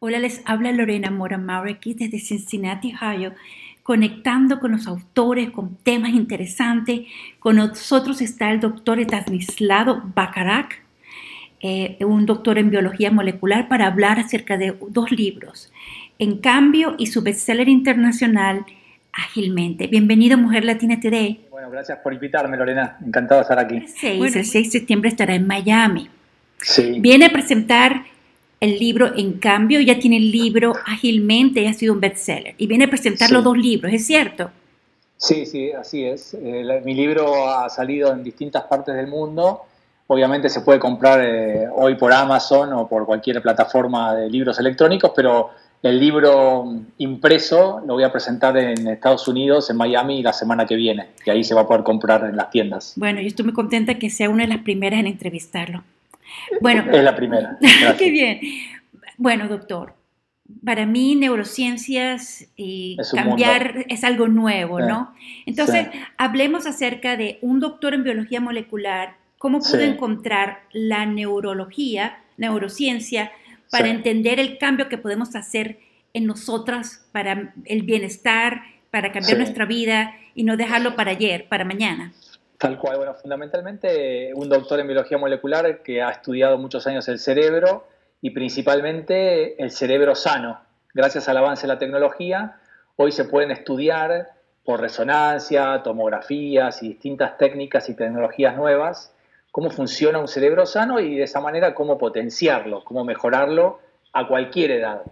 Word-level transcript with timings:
Hola, 0.00 0.18
les 0.18 0.42
habla 0.44 0.72
Lorena 0.72 1.10
Mora 1.10 1.40
aquí 1.68 1.94
desde 1.94 2.18
Cincinnati, 2.18 2.92
Ohio, 2.94 3.32
conectando 3.82 4.60
con 4.60 4.72
los 4.72 4.86
autores, 4.86 5.50
con 5.50 5.76
temas 5.76 6.10
interesantes. 6.10 7.02
Con 7.38 7.56
nosotros 7.56 8.20
está 8.20 8.50
el 8.50 8.60
doctor 8.60 8.98
Estanislao 8.98 10.02
Bacarac, 10.14 10.82
eh, 11.60 11.96
un 12.00 12.26
doctor 12.26 12.58
en 12.58 12.70
biología 12.70 13.10
molecular, 13.10 13.68
para 13.68 13.86
hablar 13.86 14.18
acerca 14.18 14.58
de 14.58 14.76
dos 14.88 15.10
libros, 15.10 15.72
En 16.18 16.38
Cambio 16.38 16.94
y 16.98 17.06
su 17.06 17.22
bestseller 17.22 17.68
internacional, 17.68 18.66
Ágilmente. 19.16 19.86
Bienvenido, 19.86 20.36
Mujer 20.36 20.64
Latina 20.64 20.98
Today. 20.98 21.46
Bueno, 21.48 21.70
gracias 21.70 21.98
por 21.98 22.12
invitarme, 22.12 22.56
Lorena. 22.56 22.98
Encantado 23.06 23.40
de 23.40 23.42
estar 23.42 23.58
aquí. 23.60 23.76
El 23.76 23.88
6, 23.88 24.36
el 24.36 24.44
6 24.44 24.72
de 24.72 24.78
septiembre 24.78 25.08
estará 25.08 25.36
en 25.36 25.46
Miami. 25.46 26.08
Sí. 26.58 26.96
Viene 26.98 27.26
a 27.26 27.30
presentar 27.30 28.06
el 28.60 28.78
libro, 28.78 29.14
en 29.16 29.34
cambio, 29.34 29.80
ya 29.80 29.98
tiene 29.98 30.16
el 30.16 30.30
libro 30.30 30.72
ágilmente, 30.86 31.62
ya 31.62 31.70
ha 31.70 31.74
sido 31.74 31.92
un 31.92 32.00
bestseller. 32.00 32.54
Y 32.58 32.66
viene 32.66 32.84
a 32.84 32.88
presentar 32.88 33.30
los 33.30 33.44
dos 33.44 33.56
libros, 33.56 33.92
¿es 33.92 34.06
cierto? 34.06 34.50
Sí, 35.16 35.46
sí, 35.46 35.72
así 35.72 36.04
es. 36.04 36.34
Eh, 36.34 36.82
mi 36.84 36.94
libro 36.94 37.48
ha 37.48 37.68
salido 37.68 38.12
en 38.12 38.22
distintas 38.22 38.64
partes 38.64 38.94
del 38.94 39.06
mundo. 39.06 39.62
Obviamente 40.06 40.48
se 40.48 40.60
puede 40.60 40.78
comprar 40.78 41.20
eh, 41.24 41.66
hoy 41.74 41.94
por 41.94 42.12
Amazon 42.12 42.72
o 42.74 42.86
por 42.86 43.06
cualquier 43.06 43.40
plataforma 43.40 44.14
de 44.14 44.28
libros 44.28 44.58
electrónicos, 44.58 45.12
pero 45.16 45.50
el 45.82 46.00
libro 46.00 46.64
impreso 46.98 47.82
lo 47.86 47.94
voy 47.94 48.04
a 48.04 48.12
presentar 48.12 48.56
en 48.56 48.88
Estados 48.88 49.28
Unidos, 49.28 49.68
en 49.68 49.76
Miami, 49.76 50.22
la 50.22 50.32
semana 50.32 50.64
que 50.66 50.76
viene, 50.76 51.08
y 51.24 51.30
ahí 51.30 51.44
se 51.44 51.54
va 51.54 51.62
a 51.62 51.66
poder 51.66 51.84
comprar 51.84 52.24
en 52.24 52.36
las 52.36 52.50
tiendas. 52.50 52.94
Bueno, 52.96 53.20
yo 53.20 53.26
estoy 53.26 53.44
muy 53.44 53.54
contenta 53.54 53.98
que 53.98 54.08
sea 54.08 54.30
una 54.30 54.44
de 54.44 54.48
las 54.48 54.62
primeras 54.62 55.00
en 55.00 55.06
entrevistarlo. 55.06 55.84
Bueno, 56.60 56.84
es 56.92 57.02
la 57.02 57.16
primera. 57.16 57.58
Qué 57.98 58.10
bien. 58.10 58.40
Bueno, 59.16 59.48
doctor, 59.48 59.94
para 60.64 60.86
mí 60.86 61.14
neurociencias 61.14 62.46
y 62.56 62.96
cambiar 63.14 63.84
es 63.88 64.04
algo 64.04 64.28
nuevo, 64.28 64.80
¿no? 64.80 65.14
Entonces, 65.46 65.88
hablemos 66.18 66.66
acerca 66.66 67.16
de 67.16 67.38
un 67.40 67.60
doctor 67.60 67.94
en 67.94 68.04
biología 68.04 68.40
molecular, 68.40 69.16
cómo 69.38 69.60
pudo 69.60 69.80
encontrar 69.80 70.60
la 70.72 71.06
neurología, 71.06 72.18
neurociencia, 72.36 73.32
para 73.70 73.88
entender 73.88 74.38
el 74.38 74.58
cambio 74.58 74.88
que 74.88 74.98
podemos 74.98 75.34
hacer 75.34 75.78
en 76.12 76.26
nosotras 76.26 77.06
para 77.12 77.52
el 77.64 77.82
bienestar, 77.82 78.62
para 78.90 79.10
cambiar 79.10 79.38
nuestra 79.38 79.64
vida 79.64 80.14
y 80.34 80.44
no 80.44 80.56
dejarlo 80.56 80.94
para 80.94 81.10
ayer, 81.10 81.48
para 81.48 81.64
mañana. 81.64 82.12
Tal 82.64 82.78
cual, 82.78 82.96
bueno, 82.96 83.12
fundamentalmente 83.12 84.32
un 84.34 84.48
doctor 84.48 84.80
en 84.80 84.86
biología 84.86 85.18
molecular 85.18 85.82
que 85.82 86.00
ha 86.00 86.08
estudiado 86.08 86.56
muchos 86.56 86.86
años 86.86 87.06
el 87.08 87.18
cerebro 87.18 87.86
y 88.22 88.30
principalmente 88.30 89.62
el 89.62 89.70
cerebro 89.70 90.14
sano. 90.14 90.62
Gracias 90.94 91.28
al 91.28 91.36
avance 91.36 91.66
de 91.66 91.74
la 91.74 91.78
tecnología, 91.78 92.56
hoy 92.96 93.12
se 93.12 93.26
pueden 93.26 93.50
estudiar 93.50 94.30
por 94.64 94.80
resonancia, 94.80 95.82
tomografías 95.84 96.82
y 96.82 96.88
distintas 96.88 97.36
técnicas 97.36 97.90
y 97.90 97.96
tecnologías 97.96 98.56
nuevas 98.56 99.14
cómo 99.52 99.68
funciona 99.68 100.18
un 100.18 100.26
cerebro 100.26 100.64
sano 100.64 101.00
y 101.00 101.16
de 101.16 101.24
esa 101.24 101.42
manera 101.42 101.74
cómo 101.74 101.98
potenciarlo, 101.98 102.82
cómo 102.82 103.04
mejorarlo 103.04 103.78
a 104.14 104.26
cualquier 104.26 104.70
edad. 104.70 105.02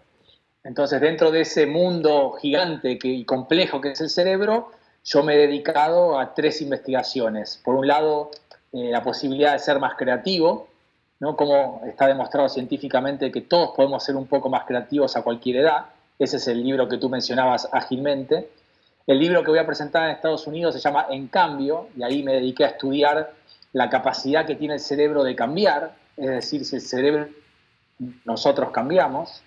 Entonces, 0.65 1.03
dentro 1.03 1.31
de 1.31 1.43
ese 1.43 1.67
mundo 1.67 2.33
gigante 2.41 2.99
y 3.03 3.25
complejo 3.27 3.83
que 3.83 3.91
es 3.91 4.01
el 4.01 4.09
cerebro, 4.09 4.71
yo 5.05 5.23
me 5.23 5.35
he 5.35 5.39
dedicado 5.39 6.19
a 6.19 6.35
tres 6.35 6.61
investigaciones. 6.63 7.61
Por 7.65 7.75
un 7.75 7.87
lado, 7.87 8.31
eh, 8.73 8.91
la 8.91 9.03
posibilidad 9.03 9.53
de 9.53 9.59
ser 9.59 9.79
más 9.79 9.95
creativo, 9.97 10.69
¿no? 11.21 11.37
como 11.37 11.83
está 11.87 12.07
demostrado 12.07 12.49
científicamente 12.49 13.31
que 13.31 13.43
todos 13.43 13.71
podemos 13.77 14.05
ser 14.05 14.17
un 14.17 14.27
poco 14.27 14.49
más 14.49 14.65
creativos 14.65 15.17
a 15.17 15.23
cualquier 15.23 15.57
edad. 15.57 15.87
Ese 16.19 16.37
es 16.37 16.49
el 16.49 16.63
libro 16.63 16.89
que 16.89 16.99
tú 16.99 17.09
mencionabas 17.09 17.69
ágilmente. 17.73 18.51
El 19.07 19.19
libro 19.19 19.43
que 19.43 19.51
voy 19.51 19.59
a 19.59 19.67
presentar 19.67 20.05
en 20.05 20.11
Estados 20.11 20.47
Unidos 20.47 20.75
se 20.75 20.81
llama 20.81 21.07
En 21.11 21.27
Cambio, 21.27 21.89
y 21.97 22.03
ahí 22.05 22.23
me 22.23 22.35
dediqué 22.35 22.65
a 22.65 22.69
estudiar 22.69 23.33
la 23.73 23.91
capacidad 23.91 24.47
que 24.47 24.55
tiene 24.55 24.75
el 24.75 24.81
cerebro 24.81 25.25
de 25.25 25.35
cambiar, 25.35 25.97
es 26.17 26.29
decir, 26.29 26.65
si 26.65 26.77
el 26.77 26.83
cerebro 26.83 27.29
nosotros 28.25 28.71
cambiamos. 28.71 29.43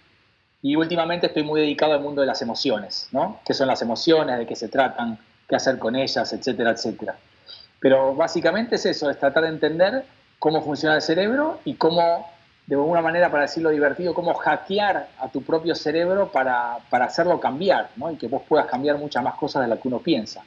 Y 0.61 0.75
últimamente 0.75 1.27
estoy 1.27 1.43
muy 1.43 1.61
dedicado 1.61 1.93
al 1.93 2.01
mundo 2.01 2.21
de 2.21 2.27
las 2.27 2.41
emociones, 2.41 3.07
¿no? 3.11 3.39
¿Qué 3.45 3.53
son 3.53 3.67
las 3.67 3.81
emociones? 3.81 4.37
¿De 4.37 4.45
qué 4.45 4.55
se 4.55 4.67
tratan? 4.67 5.19
Qué 5.47 5.55
hacer 5.55 5.77
con 5.77 5.95
ellas, 5.95 6.31
etcétera, 6.33 6.71
etcétera. 6.71 7.15
Pero 7.79 8.15
básicamente 8.15 8.75
es 8.75 8.85
eso, 8.85 9.09
es 9.09 9.19
tratar 9.19 9.43
de 9.43 9.49
entender 9.49 10.05
cómo 10.39 10.63
funciona 10.63 10.95
el 10.95 11.01
cerebro 11.01 11.59
y 11.65 11.75
cómo, 11.75 12.27
de 12.67 12.75
alguna 12.75 13.01
manera, 13.01 13.29
para 13.29 13.43
decirlo 13.43 13.69
divertido, 13.69 14.13
cómo 14.13 14.33
hackear 14.33 15.09
a 15.19 15.29
tu 15.29 15.41
propio 15.41 15.75
cerebro 15.75 16.31
para, 16.31 16.77
para 16.89 17.05
hacerlo 17.05 17.39
cambiar, 17.39 17.89
¿no? 17.95 18.11
Y 18.11 18.15
que 18.15 18.27
vos 18.27 18.43
puedas 18.47 18.65
cambiar 18.67 18.97
muchas 18.97 19.23
más 19.23 19.35
cosas 19.35 19.63
de 19.63 19.67
las 19.67 19.79
que 19.79 19.87
uno 19.87 19.99
piensa. 19.99 20.43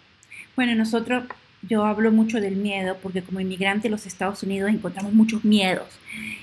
Bueno, 0.56 0.74
nosotros, 0.74 1.24
yo 1.62 1.84
hablo 1.84 2.10
mucho 2.10 2.40
del 2.40 2.56
miedo 2.56 2.96
porque 3.02 3.22
como 3.22 3.40
inmigrante 3.40 3.86
en 3.86 3.92
los 3.92 4.06
Estados 4.06 4.42
Unidos 4.42 4.70
encontramos 4.70 5.12
muchos 5.12 5.44
miedos. 5.44 5.86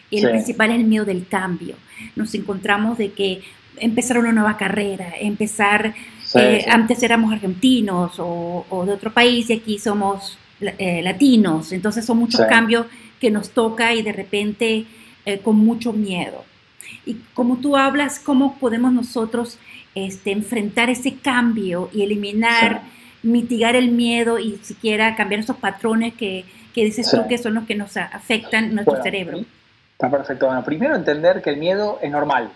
Y 0.09 0.23
el 0.23 0.29
principal 0.29 0.71
es 0.71 0.77
el 0.77 0.85
miedo 0.85 1.03
del 1.03 1.27
cambio. 1.27 1.75
Nos 2.15 2.33
encontramos 2.35 2.97
de 2.97 3.11
que 3.11 3.41
empezar 3.77 4.17
una 4.17 4.31
nueva 4.31 4.55
carrera, 4.55 5.13
empezar 5.19 5.93
eh, 6.33 6.65
antes 6.67 7.03
éramos 7.03 7.31
argentinos 7.31 8.13
o, 8.17 8.83
de 8.85 8.93
otro 8.93 9.13
país 9.13 9.49
y 9.49 9.53
aquí 9.53 9.77
somos 9.77 10.37
eh, 10.59 11.01
latinos, 11.03 11.71
entonces 11.71 12.05
son 12.05 12.17
muchos 12.17 12.41
cambios 12.47 12.87
que 13.19 13.29
nos 13.29 13.49
toca 13.51 13.93
y 13.93 14.01
de 14.01 14.11
repente 14.11 14.85
eh, 15.25 15.39
con 15.39 15.57
mucho 15.57 15.93
miedo. 15.93 16.43
Y 17.05 17.15
como 17.33 17.57
tú 17.57 17.77
hablas, 17.77 18.19
¿cómo 18.19 18.57
podemos 18.57 18.91
nosotros 18.93 19.57
este, 19.93 20.31
enfrentar 20.31 20.89
ese 20.89 21.15
cambio 21.15 21.89
y 21.93 22.03
eliminar, 22.03 22.81
mitigar 23.23 23.75
el 23.75 23.91
miedo 23.91 24.39
y 24.39 24.59
siquiera 24.61 25.15
cambiar 25.15 25.41
esos 25.41 25.57
patrones 25.57 26.13
que, 26.13 26.45
que 26.73 26.83
dices 26.83 27.09
tú 27.09 27.27
que 27.27 27.37
son 27.37 27.53
los 27.53 27.65
que 27.65 27.75
nos 27.75 27.95
afectan 27.97 28.73
nuestro 28.73 29.01
cerebro? 29.01 29.45
Está 29.93 30.09
perfecto. 30.09 30.47
Bueno, 30.47 30.63
primero 30.63 30.95
entender 30.95 31.41
que 31.41 31.49
el 31.49 31.57
miedo 31.57 31.99
es 32.01 32.11
normal. 32.11 32.49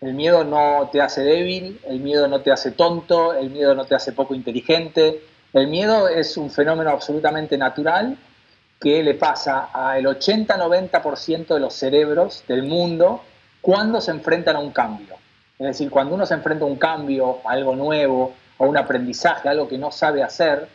El 0.00 0.14
miedo 0.14 0.44
no 0.44 0.88
te 0.92 1.00
hace 1.00 1.22
débil, 1.22 1.80
el 1.86 2.00
miedo 2.00 2.28
no 2.28 2.40
te 2.40 2.52
hace 2.52 2.72
tonto, 2.72 3.32
el 3.32 3.50
miedo 3.50 3.74
no 3.74 3.84
te 3.86 3.94
hace 3.94 4.12
poco 4.12 4.34
inteligente. 4.34 5.22
El 5.52 5.68
miedo 5.68 6.08
es 6.08 6.36
un 6.36 6.50
fenómeno 6.50 6.90
absolutamente 6.90 7.56
natural 7.56 8.16
que 8.78 9.02
le 9.02 9.14
pasa 9.14 9.70
al 9.72 10.04
80-90% 10.04 11.54
de 11.54 11.60
los 11.60 11.72
cerebros 11.72 12.44
del 12.46 12.62
mundo 12.64 13.22
cuando 13.62 14.00
se 14.00 14.10
enfrentan 14.10 14.56
a 14.56 14.58
un 14.58 14.70
cambio. 14.70 15.14
Es 15.58 15.66
decir, 15.66 15.90
cuando 15.90 16.14
uno 16.14 16.26
se 16.26 16.34
enfrenta 16.34 16.64
a 16.64 16.68
un 16.68 16.76
cambio, 16.76 17.38
a 17.44 17.52
algo 17.52 17.74
nuevo, 17.74 18.34
a 18.58 18.64
un 18.64 18.76
aprendizaje, 18.76 19.48
a 19.48 19.52
algo 19.52 19.66
que 19.66 19.78
no 19.78 19.90
sabe 19.90 20.22
hacer, 20.22 20.68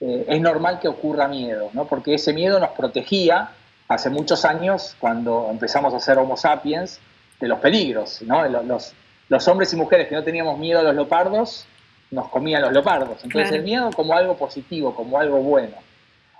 eh, 0.00 0.24
es 0.26 0.40
normal 0.40 0.80
que 0.80 0.88
ocurra 0.88 1.28
miedo, 1.28 1.68
¿no? 1.74 1.84
porque 1.84 2.14
ese 2.14 2.32
miedo 2.32 2.58
nos 2.58 2.70
protegía 2.70 3.50
hace 3.86 4.08
muchos 4.08 4.46
años, 4.46 4.96
cuando 4.98 5.48
empezamos 5.50 5.92
a 5.92 6.00
ser 6.00 6.16
Homo 6.16 6.36
sapiens, 6.38 6.98
de 7.42 7.48
los 7.48 7.58
peligros, 7.58 8.22
¿no? 8.22 8.46
Los, 8.48 8.94
los, 9.28 9.48
hombres 9.48 9.72
y 9.72 9.76
mujeres 9.76 10.06
que 10.08 10.14
no 10.14 10.22
teníamos 10.22 10.56
miedo 10.58 10.78
a 10.78 10.84
los 10.84 10.94
leopardos, 10.94 11.66
nos 12.12 12.28
comían 12.28 12.62
los 12.62 12.72
leopardos. 12.72 13.24
Entonces 13.24 13.50
el 13.50 13.64
miedo 13.64 13.90
como 13.90 14.14
algo 14.14 14.36
positivo, 14.36 14.94
como 14.94 15.18
algo 15.18 15.38
bueno. 15.38 15.74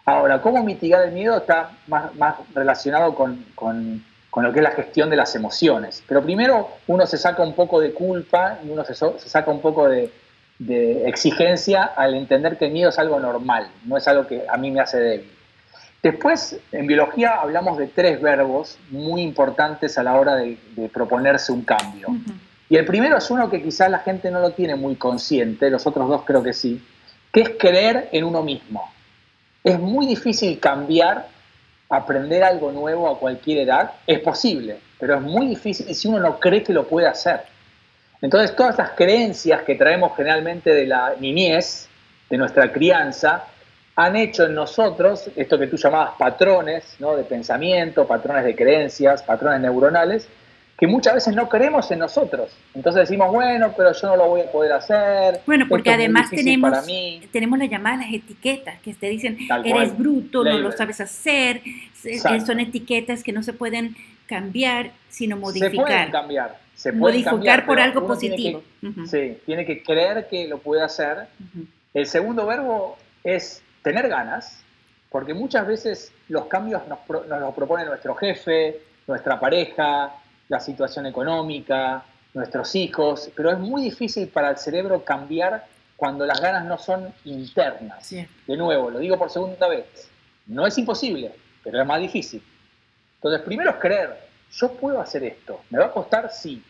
Ahora, 0.05 0.41
¿cómo 0.41 0.63
mitigar 0.63 1.03
el 1.03 1.13
miedo? 1.13 1.37
Está 1.37 1.73
más, 1.89 2.15
más 2.15 2.37
relacionado 2.55 3.17
con, 3.17 3.45
con, 3.57 4.05
con, 4.31 4.45
lo 4.45 4.53
que 4.53 4.61
es 4.61 4.63
la 4.63 4.71
gestión 4.71 5.11
de 5.11 5.17
las 5.17 5.35
emociones. 5.35 6.05
Pero 6.07 6.23
primero 6.23 6.69
uno 6.87 7.05
se 7.05 7.19
saca 7.19 7.43
un 7.43 7.55
poco 7.55 7.81
de 7.81 7.93
culpa 7.93 8.61
y 8.65 8.71
uno 8.71 8.85
se, 8.85 8.95
se 8.95 9.29
saca 9.29 9.51
un 9.51 9.61
poco 9.61 9.89
de, 9.89 10.13
de 10.61 11.09
exigencia 11.09 11.83
al 11.83 12.15
entender 12.15 12.57
que 12.57 12.67
el 12.67 12.73
miedo 12.73 12.91
es 12.91 12.99
algo 13.01 13.19
normal, 13.19 13.67
no 13.85 13.97
es 13.97 14.07
algo 14.07 14.29
que 14.29 14.45
a 14.49 14.57
mí 14.57 14.71
me 14.71 14.81
hace 14.81 15.01
débil. 15.01 15.31
Después, 16.03 16.59
en 16.73 16.89
biología 16.89 17.35
hablamos 17.41 17.79
de 17.79 17.87
tres 17.87 18.21
verbos 18.21 18.77
muy 18.91 19.23
importantes 19.23 19.97
a 19.99 20.03
la 20.03 20.15
hora 20.15 20.35
de, 20.35 20.59
proponerse 20.93 21.53
un 21.53 21.63
cambio. 21.63 22.09
Y 22.69 22.77
el 22.77 22.85
primero 22.85 23.19
es 23.19 23.31
uno 23.31 23.49
que 23.49 23.63
quizás 23.63 23.89
la 23.89 24.01
gente 24.01 24.31
no 24.31 24.41
lo 24.41 24.51
tiene 24.51 24.75
muy 24.75 24.97
consciente, 24.97 25.71
los 25.71 25.87
otros 25.87 26.09
dos 26.09 26.23
creo 26.25 26.43
que 26.43 26.53
sí, 26.53 26.85
que 27.33 27.43
es 27.43 27.51
creer 27.51 28.09
en 28.11 28.25
uno 28.25 28.43
mismo. 28.43 28.91
Es 29.63 29.79
muy 29.79 30.07
difícil 30.07 30.59
cambiar, 30.59 31.29
aprender 31.89 32.43
algo 32.43 32.73
nuevo 32.73 33.09
a 33.09 33.19
cualquier 33.19 33.59
edad. 33.59 33.93
Es 34.05 34.19
posible, 34.19 34.79
pero 34.99 35.15
es 35.15 35.21
muy 35.21 35.47
difícil 35.47 35.95
si 35.95 36.09
uno 36.09 36.19
no 36.19 36.41
cree 36.41 36.65
que 36.65 36.73
lo 36.73 36.89
puede 36.89 37.07
hacer. 37.07 37.43
Entonces, 38.21 38.57
todas 38.57 38.77
las 38.77 38.91
creencias 38.91 39.63
que 39.63 39.77
traemos 39.77 40.17
generalmente 40.17 40.75
de 40.75 40.87
la 40.87 41.15
niñez, 41.21 41.89
de 42.29 42.39
nuestra 42.39 42.73
crianza, 42.73 43.45
han 43.97 44.17
hecho 44.17 44.45
en 44.45 44.55
nosotros 44.55 45.31
esto 45.37 45.59
que 45.59 45.67
tú 45.67 45.77
llamabas 45.77 46.15
patrones 46.19 46.97
¿no? 46.99 47.17
de 47.17 47.25
pensamiento, 47.25 48.07
patrones 48.07 48.45
de 48.45 48.57
creencias, 48.57 49.23
patrones 49.23 49.61
neuronales, 49.61 50.29
que 50.79 50.87
muchas 50.87 51.15
veces 51.15 51.37
no 51.37 51.49
creemos 51.49 51.91
en 51.91 52.01
nosotros. 52.01 52.51
Entonces 52.75 53.03
decimos, 53.03 53.31
bueno, 53.31 53.73
pero 53.77 53.93
yo 53.93 54.09
no 54.09 54.17
lo 54.17 54.29
voy 54.29 54.41
a 54.41 54.51
poder 54.51 54.73
hacer. 54.73 55.41
Bueno, 55.47 55.67
porque 55.69 55.91
además 55.91 56.31
tenemos, 56.31 56.73
tenemos 57.31 57.59
las 57.59 57.71
llamadas 57.71 58.07
las 58.07 58.15
etiquetas, 58.15 58.81
que 58.81 58.95
te 58.95 59.09
dicen, 59.09 59.39
eres 59.65 59.97
bruto, 59.97 60.43
no 60.43 60.59
lo 60.59 60.73
sabes 60.73 61.01
hacer. 61.01 61.63
Son 62.45 62.59
etiquetas 62.59 63.23
que 63.23 63.33
no 63.33 63.43
se 63.43 63.53
pueden 63.53 63.95
cambiar, 64.27 64.91
sino 65.09 65.37
modificar. 65.37 65.71
Se 65.71 65.77
pueden 65.77 66.11
cambiar. 66.11 66.59
Se 66.75 66.91
modificar 66.91 67.65
por 67.65 67.79
algo 67.79 68.07
positivo. 68.07 68.63
Sí, 69.07 69.37
tiene 69.47 69.65
que 69.65 69.83
creer 69.85 70.27
que 70.29 70.49
lo 70.49 70.59
puede 70.59 70.83
hacer. 70.83 71.29
El 71.95 72.07
segundo 72.07 72.47
verbo 72.47 72.97
es 73.23 73.62
tener 73.83 74.09
ganas, 74.09 74.63
porque 75.11 75.35
muchas 75.35 75.67
veces 75.67 76.13
los 76.29 76.47
cambios 76.47 76.83
nos, 76.89 76.99
nos 77.29 77.41
los 77.41 77.55
propone 77.55 77.85
nuestro 77.85 78.15
jefe, 78.15 78.81
nuestra 79.07 79.39
pareja, 79.39 80.15
la 80.49 80.61
situación 80.61 81.07
económica, 81.07 82.05
nuestros 82.35 82.75
hijos, 82.75 83.31
pero 83.37 83.51
es 83.51 83.59
muy 83.59 83.83
difícil 83.83 84.29
para 84.29 84.51
el 84.51 84.57
cerebro 84.57 85.05
cambiar 85.05 85.67
cuando 85.97 86.27
las 86.27 86.41
ganas 86.41 86.65
no 86.65 86.79
son 86.79 87.13
internas. 87.25 88.11
De 88.11 88.57
nuevo, 88.57 88.91
lo 88.91 88.99
digo 88.99 89.19
por 89.19 89.31
segunda 89.31 89.69
vez, 89.69 90.11
no 90.47 90.67
es 90.67 90.77
imposible, 90.79 91.33
pero 91.63 91.81
es 91.81 91.87
más 91.87 92.01
difícil. 92.01 92.43
Entonces, 93.17 93.43
primero 93.43 93.71
es 93.71 93.77
creer, 93.77 94.19
yo 94.51 94.73
puedo 94.73 95.01
hacer 95.01 95.25
esto, 95.25 95.61
¿me 95.71 95.79
va 95.79 95.87
a 95.87 95.93
costar? 95.93 96.31
Sí. 96.31 96.63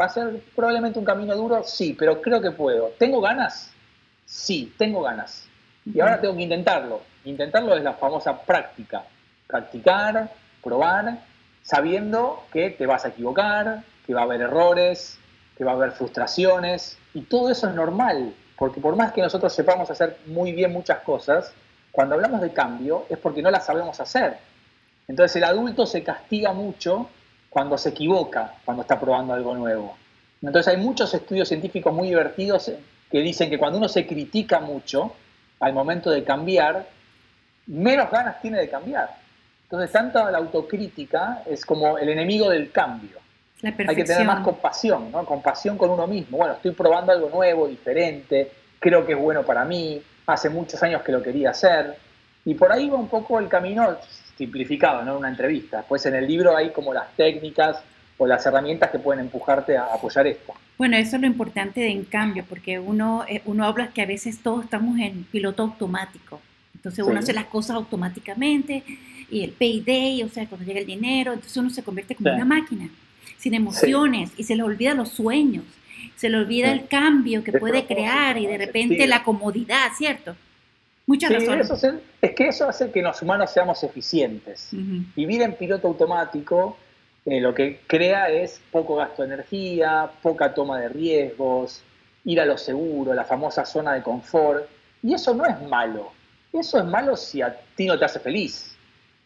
¿Va 0.00 0.04
a 0.04 0.08
ser 0.08 0.40
probablemente 0.54 0.98
un 0.98 1.04
camino 1.04 1.34
duro? 1.34 1.64
Sí, 1.64 1.94
pero 1.98 2.22
creo 2.22 2.40
que 2.40 2.52
puedo. 2.52 2.92
¿Tengo 2.98 3.20
ganas? 3.20 3.72
Sí, 4.24 4.72
tengo 4.78 5.02
ganas. 5.02 5.47
Y 5.92 6.00
ahora 6.00 6.20
tengo 6.20 6.36
que 6.36 6.42
intentarlo. 6.42 7.00
Intentarlo 7.24 7.76
es 7.76 7.82
la 7.82 7.94
famosa 7.94 8.40
práctica. 8.40 9.04
Practicar, 9.46 10.30
probar 10.62 11.18
sabiendo 11.62 12.44
que 12.52 12.70
te 12.70 12.86
vas 12.86 13.04
a 13.04 13.08
equivocar, 13.08 13.82
que 14.06 14.14
va 14.14 14.22
a 14.22 14.24
haber 14.24 14.40
errores, 14.40 15.18
que 15.56 15.64
va 15.64 15.72
a 15.72 15.74
haber 15.74 15.92
frustraciones, 15.92 16.96
y 17.12 17.22
todo 17.22 17.50
eso 17.50 17.68
es 17.68 17.74
normal, 17.74 18.32
porque 18.56 18.80
por 18.80 18.96
más 18.96 19.12
que 19.12 19.20
nosotros 19.20 19.52
sepamos 19.52 19.90
hacer 19.90 20.16
muy 20.26 20.52
bien 20.52 20.72
muchas 20.72 21.00
cosas, 21.00 21.52
cuando 21.92 22.14
hablamos 22.14 22.40
de 22.40 22.52
cambio 22.52 23.04
es 23.10 23.18
porque 23.18 23.42
no 23.42 23.50
las 23.50 23.66
sabemos 23.66 24.00
hacer. 24.00 24.38
Entonces 25.08 25.36
el 25.36 25.44
adulto 25.44 25.84
se 25.84 26.02
castiga 26.02 26.52
mucho 26.52 27.10
cuando 27.50 27.76
se 27.76 27.90
equivoca, 27.90 28.54
cuando 28.64 28.82
está 28.82 28.98
probando 28.98 29.34
algo 29.34 29.54
nuevo. 29.54 29.96
Entonces 30.40 30.72
hay 30.72 30.80
muchos 30.80 31.12
estudios 31.12 31.48
científicos 31.48 31.92
muy 31.92 32.08
divertidos 32.08 32.70
que 33.10 33.18
dicen 33.20 33.50
que 33.50 33.58
cuando 33.58 33.78
uno 33.78 33.88
se 33.88 34.06
critica 34.06 34.60
mucho 34.60 35.12
al 35.60 35.72
momento 35.72 36.10
de 36.10 36.24
cambiar, 36.24 36.86
menos 37.66 38.10
ganas 38.10 38.40
tiene 38.40 38.58
de 38.58 38.68
cambiar. 38.68 39.16
Entonces, 39.64 39.92
tanta 39.92 40.30
la 40.30 40.38
autocrítica 40.38 41.42
es 41.46 41.64
como 41.66 41.98
el 41.98 42.08
enemigo 42.08 42.48
del 42.48 42.70
cambio. 42.70 43.18
Hay 43.62 43.96
que 43.96 44.04
tener 44.04 44.24
más 44.24 44.40
compasión, 44.44 45.10
¿no? 45.10 45.24
Compasión 45.24 45.76
con 45.76 45.90
uno 45.90 46.06
mismo. 46.06 46.38
Bueno, 46.38 46.54
estoy 46.54 46.70
probando 46.70 47.12
algo 47.12 47.28
nuevo, 47.28 47.66
diferente, 47.66 48.50
creo 48.78 49.04
que 49.04 49.12
es 49.12 49.18
bueno 49.18 49.42
para 49.42 49.64
mí, 49.64 50.00
hace 50.26 50.48
muchos 50.48 50.82
años 50.82 51.02
que 51.02 51.12
lo 51.12 51.22
quería 51.22 51.50
hacer. 51.50 51.96
Y 52.44 52.54
por 52.54 52.72
ahí 52.72 52.88
va 52.88 52.96
un 52.96 53.08
poco 53.08 53.38
el 53.38 53.48
camino 53.48 53.98
simplificado, 54.36 55.02
¿no? 55.02 55.18
Una 55.18 55.28
entrevista. 55.28 55.84
Pues 55.86 56.06
en 56.06 56.14
el 56.14 56.26
libro 56.26 56.56
hay 56.56 56.70
como 56.70 56.94
las 56.94 57.12
técnicas 57.16 57.82
o 58.18 58.26
las 58.26 58.44
herramientas 58.44 58.90
que 58.90 58.98
pueden 58.98 59.24
empujarte 59.24 59.76
a 59.76 59.84
apoyar 59.84 60.26
esto. 60.26 60.52
Bueno, 60.76 60.96
eso 60.96 61.16
es 61.16 61.22
lo 61.22 61.26
importante 61.26 61.80
de 61.80 61.90
en 61.90 62.04
cambio, 62.04 62.44
porque 62.48 62.78
uno, 62.78 63.24
eh, 63.28 63.42
uno 63.46 63.64
habla 63.64 63.88
que 63.88 64.02
a 64.02 64.06
veces 64.06 64.40
todos 64.42 64.64
estamos 64.64 64.98
en 64.98 65.24
piloto 65.24 65.62
automático. 65.62 66.40
Entonces 66.74 67.04
uno 67.04 67.18
hace 67.18 67.32
las 67.32 67.46
cosas 67.46 67.76
automáticamente 67.76 68.84
y 69.30 69.42
el 69.42 69.50
payday, 69.50 70.22
o 70.22 70.28
sea, 70.28 70.46
cuando 70.46 70.66
llega 70.66 70.80
el 70.80 70.86
dinero, 70.86 71.32
entonces 71.32 71.56
uno 71.56 71.70
se 71.70 71.82
convierte 71.82 72.14
como 72.14 72.32
una 72.32 72.44
máquina, 72.44 72.88
sin 73.36 73.54
emociones 73.54 74.30
y 74.36 74.44
se 74.44 74.54
le 74.54 74.62
olvida 74.62 74.94
los 74.94 75.08
sueños, 75.08 75.64
se 76.14 76.28
le 76.28 76.36
olvida 76.36 76.70
el 76.72 76.86
cambio 76.86 77.42
que 77.42 77.52
puede 77.52 77.84
crear 77.84 78.38
y 78.38 78.46
de 78.46 78.58
repente 78.58 79.06
la 79.08 79.24
comodidad, 79.24 79.90
¿cierto? 79.96 80.36
Muchas 81.06 81.32
razones. 81.32 81.70
es, 82.20 82.34
que 82.34 82.48
eso 82.48 82.68
hace 82.68 82.90
que 82.90 83.02
los 83.02 83.22
humanos 83.22 83.50
seamos 83.50 83.82
eficientes. 83.82 84.68
Vivir 85.16 85.42
en 85.42 85.54
piloto 85.54 85.88
automático 85.88 86.76
eh, 87.30 87.40
lo 87.42 87.52
que 87.54 87.80
crea 87.86 88.30
es 88.30 88.58
poco 88.72 88.96
gasto 88.96 89.20
de 89.20 89.34
energía, 89.34 90.10
poca 90.22 90.54
toma 90.54 90.80
de 90.80 90.88
riesgos, 90.88 91.82
ir 92.24 92.40
a 92.40 92.46
lo 92.46 92.56
seguro, 92.56 93.12
la 93.12 93.24
famosa 93.24 93.66
zona 93.66 93.92
de 93.92 94.02
confort. 94.02 94.66
Y 95.02 95.12
eso 95.12 95.34
no 95.34 95.44
es 95.44 95.60
malo. 95.68 96.10
Eso 96.50 96.78
es 96.78 96.86
malo 96.86 97.16
si 97.16 97.42
a 97.42 97.54
ti 97.76 97.84
no 97.84 97.98
te 97.98 98.06
hace 98.06 98.18
feliz. 98.18 98.74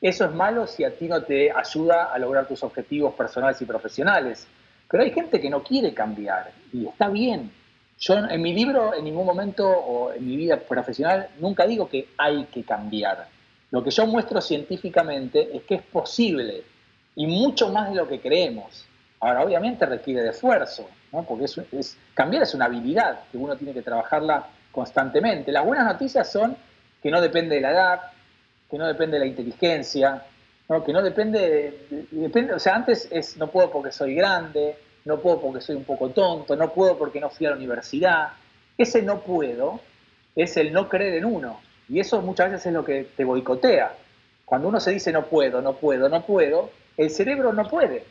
Eso 0.01 0.25
es 0.25 0.33
malo 0.33 0.67
si 0.67 0.83
a 0.83 0.91
ti 0.97 1.07
no 1.07 1.23
te 1.23 1.53
ayuda 1.53 2.13
a 2.13 2.19
lograr 2.19 2.49
tus 2.49 2.65
objetivos 2.65 3.15
personales 3.15 3.63
y 3.63 3.67
profesionales. 3.67 4.49
Pero 4.91 5.05
hay 5.05 5.13
gente 5.13 5.41
que 5.41 5.49
no 5.49 5.63
quiere 5.63 5.95
cambiar 5.95 6.51
y 6.73 6.89
está 6.89 7.09
bien. 7.09 7.53
Yo 8.01 8.17
en 8.17 8.43
mi 8.43 8.53
libro 8.53 8.95
en 8.95 9.05
ningún 9.05 9.25
momento 9.25 9.65
o 9.65 10.13
en 10.13 10.27
mi 10.27 10.37
vida 10.37 10.57
profesional 10.57 11.29
nunca 11.39 11.69
digo 11.69 11.89
que 11.89 12.09
hay 12.19 12.47
que 12.47 12.65
cambiar. 12.65 13.29
Lo 13.71 13.85
que 13.85 13.93
yo 13.93 14.09
muestro 14.09 14.41
científicamente 14.41 15.57
es 15.57 15.63
que 15.63 15.77
es 15.77 15.83
posible 15.83 16.65
y 17.15 17.27
mucho 17.27 17.71
más 17.71 17.91
de 17.91 17.97
lo 17.97 18.09
que 18.09 18.21
creemos. 18.21 18.87
Ahora, 19.21 19.45
obviamente 19.45 19.87
requiere 19.87 20.23
de 20.23 20.31
esfuerzo, 20.31 20.89
¿no? 21.13 21.23
porque 21.23 21.45
es, 21.45 21.97
cambiar 22.15 22.43
es 22.43 22.55
una 22.55 22.65
habilidad 22.65 23.21
que 23.31 23.39
uno 23.39 23.57
tiene 23.57 23.73
que 23.73 23.83
trabajarla 23.83 24.49
constantemente. 24.73 25.53
Las 25.53 25.65
buenas 25.65 25.87
noticias 25.87 26.31
son 26.31 26.57
que 27.03 27.11
no 27.11 27.21
depende 27.21 27.57
de 27.57 27.61
la 27.61 27.71
edad, 27.71 28.01
que 28.71 28.79
no 28.79 28.87
depende 28.87 29.19
de 29.19 29.21
la 29.21 29.27
inteligencia, 29.27 30.25
que 30.81 30.93
no 30.93 31.03
depende, 31.03 31.87
depende, 32.11 32.55
o 32.55 32.59
sea, 32.59 32.77
antes 32.77 33.07
es 33.11 33.37
no 33.37 33.49
puedo 33.49 33.71
porque 33.71 33.93
soy 33.93 34.15
grande, 34.15 34.79
no 35.05 35.19
puedo 35.19 35.41
porque 35.41 35.61
soy 35.61 35.77
un 35.77 35.85
poco 35.85 36.09
tonto, 36.11 36.57
no 36.57 36.73
puedo 36.73 36.97
porque 36.97 37.21
no 37.21 37.29
fui 37.29 37.47
a 37.47 37.51
la 37.51 37.57
universidad. 37.57 38.29
Ese 38.79 39.03
no 39.03 39.21
puedo 39.21 39.81
es 40.35 40.57
el 40.57 40.73
no 40.73 40.89
creer 40.89 41.15
en 41.17 41.27
uno. 41.27 41.61
Y 41.89 42.01
eso 42.01 42.23
muchas 42.23 42.51
veces 42.51 42.67
es 42.67 42.73
lo 42.73 42.85
que 42.85 43.09
te 43.17 43.25
boicotea. 43.25 43.95
Cuando 44.45 44.69
uno 44.69 44.81
se 44.81 44.93
dice 44.93 45.13
no 45.13 45.27
puedo, 45.27 45.61
no 45.61 45.75
puedo, 45.75 46.09
no 46.09 46.25
puedo, 46.25 46.71
el 46.97 47.11
cerebro 47.11 47.53
no 47.53 47.69
puede. 47.69 48.05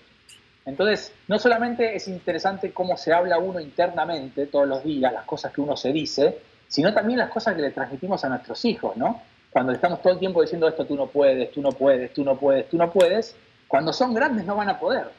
Entonces, 0.65 1.13
no 1.27 1.39
solamente 1.39 1.95
es 1.95 2.07
interesante 2.07 2.71
cómo 2.71 2.97
se 2.97 3.13
habla 3.13 3.39
uno 3.39 3.59
internamente 3.59 4.45
todos 4.45 4.67
los 4.67 4.83
días, 4.83 5.11
las 5.11 5.25
cosas 5.25 5.51
que 5.51 5.61
uno 5.61 5.75
se 5.75 5.91
dice, 5.91 6.39
sino 6.67 6.93
también 6.93 7.19
las 7.19 7.31
cosas 7.31 7.55
que 7.55 7.61
le 7.61 7.71
transmitimos 7.71 8.23
a 8.23 8.29
nuestros 8.29 8.63
hijos, 8.65 8.95
¿no? 8.95 9.21
cuando 9.51 9.73
estamos 9.73 10.01
todo 10.01 10.13
el 10.13 10.19
tiempo 10.19 10.41
diciendo 10.41 10.67
esto, 10.67 10.85
tú 10.85 10.95
no 10.95 11.07
puedes, 11.07 11.51
tú 11.51 11.61
no 11.61 11.71
puedes, 11.73 12.13
tú 12.13 12.23
no 12.23 12.37
puedes, 12.37 12.69
tú 12.69 12.77
no 12.77 12.89
puedes, 12.89 13.35
cuando 13.67 13.91
son 13.91 14.13
grandes 14.13 14.45
no 14.45 14.55
van 14.55 14.69
a 14.69 14.79
poder. 14.79 15.11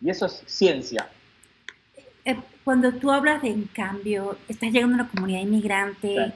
Y 0.00 0.10
eso 0.10 0.26
es 0.26 0.42
ciencia. 0.46 1.08
Eh, 2.24 2.36
cuando 2.64 2.92
tú 2.92 3.10
hablas 3.12 3.40
de 3.40 3.50
en 3.50 3.64
cambio, 3.66 4.36
estás 4.48 4.72
llegando 4.72 4.96
a 4.96 5.00
una 5.02 5.08
comunidad 5.08 5.40
inmigrante 5.40 6.32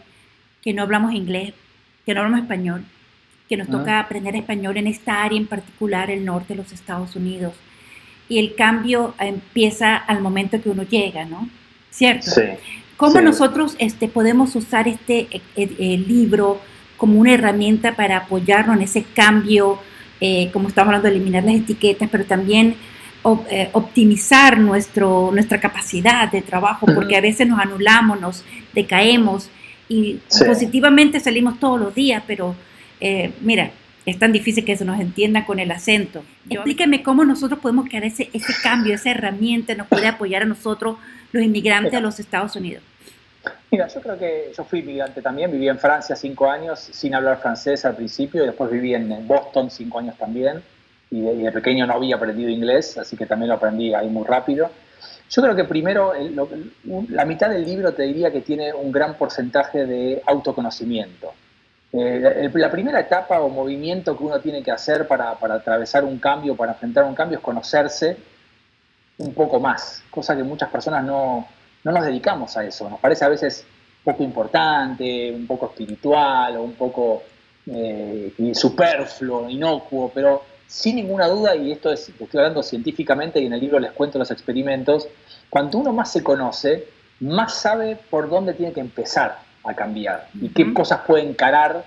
que 0.62 0.72
no 0.72 0.82
hablamos 0.82 1.12
inglés, 1.14 1.52
que 2.06 2.14
no 2.14 2.20
hablamos 2.20 2.42
español, 2.42 2.84
que 3.52 3.58
nos 3.58 3.68
toca 3.68 4.00
aprender 4.00 4.34
español 4.34 4.78
en 4.78 4.86
esta 4.86 5.22
área 5.22 5.36
en 5.36 5.46
particular, 5.46 6.10
el 6.10 6.24
norte 6.24 6.54
de 6.54 6.62
los 6.62 6.72
Estados 6.72 7.16
Unidos. 7.16 7.52
Y 8.26 8.38
el 8.38 8.54
cambio 8.54 9.14
empieza 9.18 9.94
al 9.94 10.22
momento 10.22 10.58
que 10.62 10.70
uno 10.70 10.84
llega, 10.84 11.26
¿no? 11.26 11.50
¿Cierto? 11.90 12.30
Sí. 12.30 12.40
¿Cómo 12.96 13.20
nosotros 13.20 13.76
este, 13.78 14.08
podemos 14.08 14.56
usar 14.56 14.88
este 14.88 15.26
eh, 15.30 15.40
eh, 15.54 15.98
libro 15.98 16.62
como 16.96 17.20
una 17.20 17.34
herramienta 17.34 17.94
para 17.94 18.16
apoyarnos 18.16 18.76
en 18.76 18.84
ese 18.84 19.02
cambio, 19.02 19.78
eh, 20.18 20.48
como 20.50 20.68
estamos 20.68 20.88
hablando 20.88 21.10
de 21.10 21.16
eliminar 21.16 21.44
las 21.44 21.56
etiquetas, 21.56 22.08
pero 22.10 22.24
también 22.24 22.76
eh, 23.50 23.68
optimizar 23.74 24.58
nuestro, 24.58 25.28
nuestra 25.30 25.60
capacidad 25.60 26.32
de 26.32 26.40
trabajo, 26.40 26.86
porque 26.94 27.18
a 27.18 27.20
veces 27.20 27.46
nos 27.46 27.60
anulamos, 27.60 28.18
nos 28.18 28.44
decaemos 28.72 29.50
y 29.90 30.20
positivamente 30.48 31.20
salimos 31.20 31.60
todos 31.60 31.78
los 31.78 31.94
días, 31.94 32.22
pero 32.26 32.56
eh, 33.02 33.32
mira, 33.40 33.70
es 34.06 34.18
tan 34.18 34.32
difícil 34.32 34.64
que 34.64 34.76
se 34.76 34.84
nos 34.84 35.00
entienda 35.00 35.44
con 35.44 35.58
el 35.58 35.70
acento. 35.70 36.22
Explíqueme 36.48 37.02
cómo 37.02 37.24
nosotros 37.24 37.60
podemos 37.60 37.88
crear 37.88 38.04
ese, 38.04 38.30
ese 38.32 38.52
cambio, 38.62 38.94
esa 38.94 39.10
herramienta 39.10 39.74
nos 39.74 39.88
puede 39.88 40.06
apoyar 40.06 40.42
a 40.42 40.46
nosotros, 40.46 40.96
los 41.32 41.42
inmigrantes, 41.42 41.94
a 41.94 42.00
los 42.00 42.18
Estados 42.20 42.56
Unidos. 42.56 42.82
Mira, 43.70 43.88
yo 43.88 44.00
creo 44.00 44.18
que 44.18 44.52
yo 44.56 44.64
fui 44.64 44.80
inmigrante 44.80 45.20
también, 45.20 45.50
viví 45.50 45.68
en 45.68 45.78
Francia 45.78 46.14
cinco 46.14 46.48
años 46.48 46.78
sin 46.78 47.14
hablar 47.14 47.40
francés 47.40 47.84
al 47.84 47.96
principio 47.96 48.44
y 48.44 48.46
después 48.46 48.70
viví 48.70 48.94
en 48.94 49.26
Boston 49.26 49.70
cinco 49.70 49.98
años 49.98 50.16
también 50.16 50.62
y 51.12 51.20
de, 51.20 51.52
pequeño 51.52 51.86
no 51.86 51.92
había 51.94 52.16
aprendido 52.16 52.48
inglés, 52.48 52.96
así 52.96 53.16
que 53.16 53.26
también 53.26 53.50
lo 53.50 53.56
aprendí 53.56 53.92
ahí 53.92 54.08
muy 54.08 54.24
rápido. 54.24 54.70
Yo 55.28 55.42
creo 55.42 55.54
que 55.54 55.64
primero, 55.64 56.12
la 57.08 57.24
mitad 57.24 57.50
del 57.50 57.64
libro 57.64 57.92
te 57.92 58.04
diría 58.04 58.30
que 58.32 58.40
tiene 58.40 58.72
un 58.72 58.90
gran 58.90 59.14
porcentaje 59.14 59.84
de 59.86 60.22
autoconocimiento. 60.26 61.32
Eh, 61.94 62.50
la 62.54 62.70
primera 62.70 63.00
etapa 63.00 63.40
o 63.40 63.50
movimiento 63.50 64.16
que 64.16 64.24
uno 64.24 64.40
tiene 64.40 64.62
que 64.62 64.70
hacer 64.70 65.06
para, 65.06 65.34
para 65.38 65.56
atravesar 65.56 66.04
un 66.04 66.18
cambio, 66.18 66.56
para 66.56 66.72
enfrentar 66.72 67.04
un 67.04 67.14
cambio, 67.14 67.38
es 67.38 67.44
conocerse 67.44 68.16
un 69.18 69.34
poco 69.34 69.60
más, 69.60 70.02
cosa 70.10 70.34
que 70.34 70.42
muchas 70.42 70.70
personas 70.70 71.04
no, 71.04 71.46
no 71.84 71.92
nos 71.92 72.04
dedicamos 72.04 72.56
a 72.56 72.64
eso. 72.64 72.88
Nos 72.88 72.98
parece 72.98 73.24
a 73.26 73.28
veces 73.28 73.66
poco 74.02 74.22
importante, 74.22 75.30
un 75.30 75.46
poco 75.46 75.66
espiritual 75.66 76.56
o 76.56 76.62
un 76.62 76.72
poco 76.72 77.22
eh, 77.66 78.32
superfluo, 78.54 79.48
inocuo, 79.48 80.10
pero 80.14 80.44
sin 80.66 80.96
ninguna 80.96 81.28
duda, 81.28 81.54
y 81.54 81.72
esto 81.72 81.92
es, 81.92 82.08
estoy 82.08 82.40
hablando 82.40 82.62
científicamente 82.62 83.38
y 83.38 83.46
en 83.46 83.52
el 83.52 83.60
libro 83.60 83.78
les 83.78 83.92
cuento 83.92 84.18
los 84.18 84.30
experimentos, 84.30 85.06
cuanto 85.50 85.76
uno 85.76 85.92
más 85.92 86.10
se 86.10 86.22
conoce, 86.22 86.88
más 87.20 87.54
sabe 87.54 87.96
por 88.10 88.30
dónde 88.30 88.54
tiene 88.54 88.72
que 88.72 88.80
empezar 88.80 89.51
a 89.64 89.74
cambiar 89.74 90.28
y 90.40 90.48
qué 90.48 90.72
cosas 90.72 91.00
puede 91.06 91.22
encarar 91.28 91.84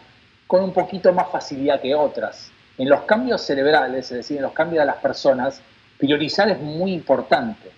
con 0.47 0.63
un 0.63 0.73
poquito 0.73 1.11
más 1.13 1.29
facilidad 1.29 1.81
que 1.81 1.95
otras. 1.95 2.51
En 2.77 2.89
los 2.89 3.01
cambios 3.01 3.41
cerebrales, 3.41 4.11
es 4.11 4.17
decir, 4.17 4.37
en 4.37 4.43
los 4.43 4.53
cambios 4.53 4.81
de 4.81 4.85
las 4.85 4.97
personas, 4.97 5.61
priorizar 5.97 6.49
es 6.49 6.59
muy 6.59 6.93
importante. 6.93 7.71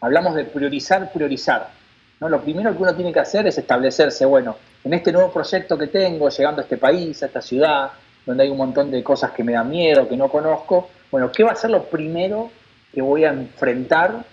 Hablamos 0.00 0.34
de 0.34 0.44
priorizar, 0.44 1.12
priorizar. 1.12 1.70
¿no? 2.20 2.28
Lo 2.28 2.40
primero 2.40 2.74
que 2.74 2.82
uno 2.82 2.94
tiene 2.94 3.12
que 3.12 3.20
hacer 3.20 3.46
es 3.46 3.58
establecerse, 3.58 4.24
bueno, 4.24 4.56
en 4.84 4.94
este 4.94 5.12
nuevo 5.12 5.32
proyecto 5.32 5.76
que 5.76 5.88
tengo, 5.88 6.28
llegando 6.28 6.60
a 6.60 6.64
este 6.64 6.76
país, 6.76 7.22
a 7.22 7.26
esta 7.26 7.40
ciudad, 7.40 7.90
donde 8.24 8.44
hay 8.44 8.50
un 8.50 8.56
montón 8.56 8.90
de 8.90 9.02
cosas 9.02 9.32
que 9.32 9.44
me 9.44 9.52
dan 9.52 9.68
miedo, 9.68 10.08
que 10.08 10.16
no 10.16 10.28
conozco, 10.28 10.88
bueno, 11.10 11.30
¿qué 11.32 11.42
va 11.44 11.52
a 11.52 11.56
ser 11.56 11.70
lo 11.70 11.84
primero 11.84 12.50
que 12.92 13.02
voy 13.02 13.24
a 13.24 13.30
enfrentar 13.30 14.24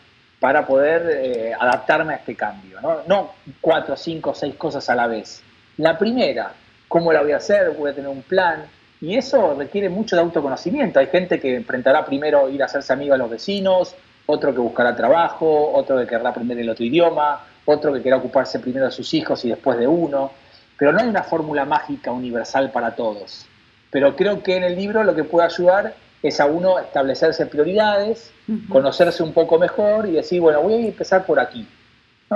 para 0.41 0.65
poder 0.65 1.07
eh, 1.07 1.53
adaptarme 1.57 2.13
a 2.13 2.17
este 2.17 2.35
cambio? 2.35 2.81
¿no? 2.81 3.01
no 3.05 3.33
cuatro, 3.61 3.95
cinco, 3.95 4.33
seis 4.33 4.55
cosas 4.55 4.89
a 4.89 4.95
la 4.95 5.05
vez. 5.05 5.43
La 5.77 5.99
primera, 5.99 6.51
¿cómo 6.87 7.13
la 7.13 7.21
voy 7.21 7.31
a 7.31 7.37
hacer? 7.37 7.69
Voy 7.77 7.91
a 7.91 7.93
tener 7.93 8.09
un 8.09 8.23
plan. 8.23 8.65
Y 8.99 9.15
eso 9.15 9.53
requiere 9.55 9.87
mucho 9.87 10.15
de 10.15 10.23
autoconocimiento. 10.23 10.99
Hay 10.99 11.07
gente 11.07 11.39
que 11.39 11.55
enfrentará 11.55 12.03
primero 12.03 12.49
ir 12.49 12.63
a 12.63 12.65
hacerse 12.65 12.91
amigo 12.91 13.13
a 13.13 13.17
los 13.17 13.29
vecinos, 13.29 13.95
otro 14.25 14.51
que 14.51 14.59
buscará 14.59 14.95
trabajo, 14.95 15.73
otro 15.73 15.99
que 15.99 16.07
querrá 16.07 16.29
aprender 16.29 16.57
el 16.57 16.69
otro 16.69 16.85
idioma, 16.85 17.45
otro 17.65 17.93
que 17.93 18.01
querrá 18.01 18.17
ocuparse 18.17 18.59
primero 18.59 18.85
de 18.85 18.91
sus 18.91 19.13
hijos 19.13 19.45
y 19.45 19.49
después 19.49 19.77
de 19.77 19.85
uno. 19.85 20.31
Pero 20.75 20.91
no 20.91 21.01
hay 21.01 21.07
una 21.07 21.21
fórmula 21.21 21.65
mágica 21.65 22.11
universal 22.11 22.71
para 22.71 22.95
todos. 22.95 23.45
Pero 23.91 24.15
creo 24.15 24.41
que 24.41 24.55
en 24.55 24.63
el 24.63 24.75
libro 24.75 25.03
lo 25.03 25.13
que 25.13 25.23
puede 25.23 25.45
ayudar 25.45 25.93
es 26.23 26.39
a 26.39 26.45
uno 26.45 26.79
establecerse 26.79 27.45
prioridades, 27.47 28.31
conocerse 28.69 29.23
un 29.23 29.33
poco 29.33 29.57
mejor 29.57 30.07
y 30.07 30.13
decir, 30.13 30.41
bueno, 30.41 30.61
voy 30.61 30.73
a 30.73 30.87
empezar 30.87 31.25
por 31.25 31.39
aquí. 31.39 31.67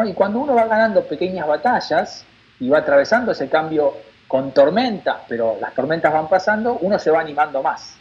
Y 0.06 0.14
cuando 0.14 0.40
uno 0.40 0.56
va 0.56 0.66
ganando 0.66 1.04
pequeñas 1.04 1.48
batallas 1.48 2.26
y 2.60 2.68
va 2.70 2.80
atravesando 2.80 3.32
ese 3.32 3.48
cambio 3.48 3.94
con 4.28 4.52
tormentas, 4.52 5.18
pero 5.28 5.58
las 5.62 5.74
tormentas 5.74 6.12
van 6.12 6.28
pasando, 6.28 6.78
uno 6.82 6.98
se 7.00 7.12
va 7.12 7.22
animando 7.22 7.62
más. 7.62 7.98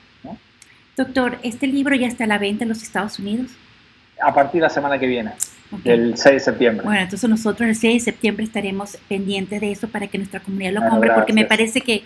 Doctor, 0.97 1.38
¿este 1.43 1.67
libro 1.67 1.95
ya 1.95 2.07
está 2.07 2.25
a 2.25 2.26
la 2.29 2.38
venta 2.38 2.64
en 2.64 2.69
los 2.69 2.83
Estados 2.83 3.19
Unidos? 3.19 3.50
A 4.23 4.33
partir 4.33 4.61
de 4.61 4.69
la 4.69 4.71
semana 4.71 4.99
que 4.99 5.07
viene, 5.07 5.33
el 5.85 6.17
6 6.17 6.35
de 6.35 6.41
septiembre. 6.41 6.85
Bueno, 6.85 7.00
entonces 7.03 7.29
nosotros 7.29 7.69
el 7.69 7.75
6 7.75 7.95
de 7.95 8.12
septiembre 8.12 8.45
estaremos 8.45 8.97
pendientes 9.09 9.61
de 9.61 9.73
eso 9.73 9.88
para 9.88 10.07
que 10.07 10.19
nuestra 10.19 10.41
comunidad 10.41 10.73
lo 10.73 10.88
compre, 10.88 11.11
porque 11.12 11.33
me 11.33 11.45
parece 11.47 11.81
que 11.81 12.05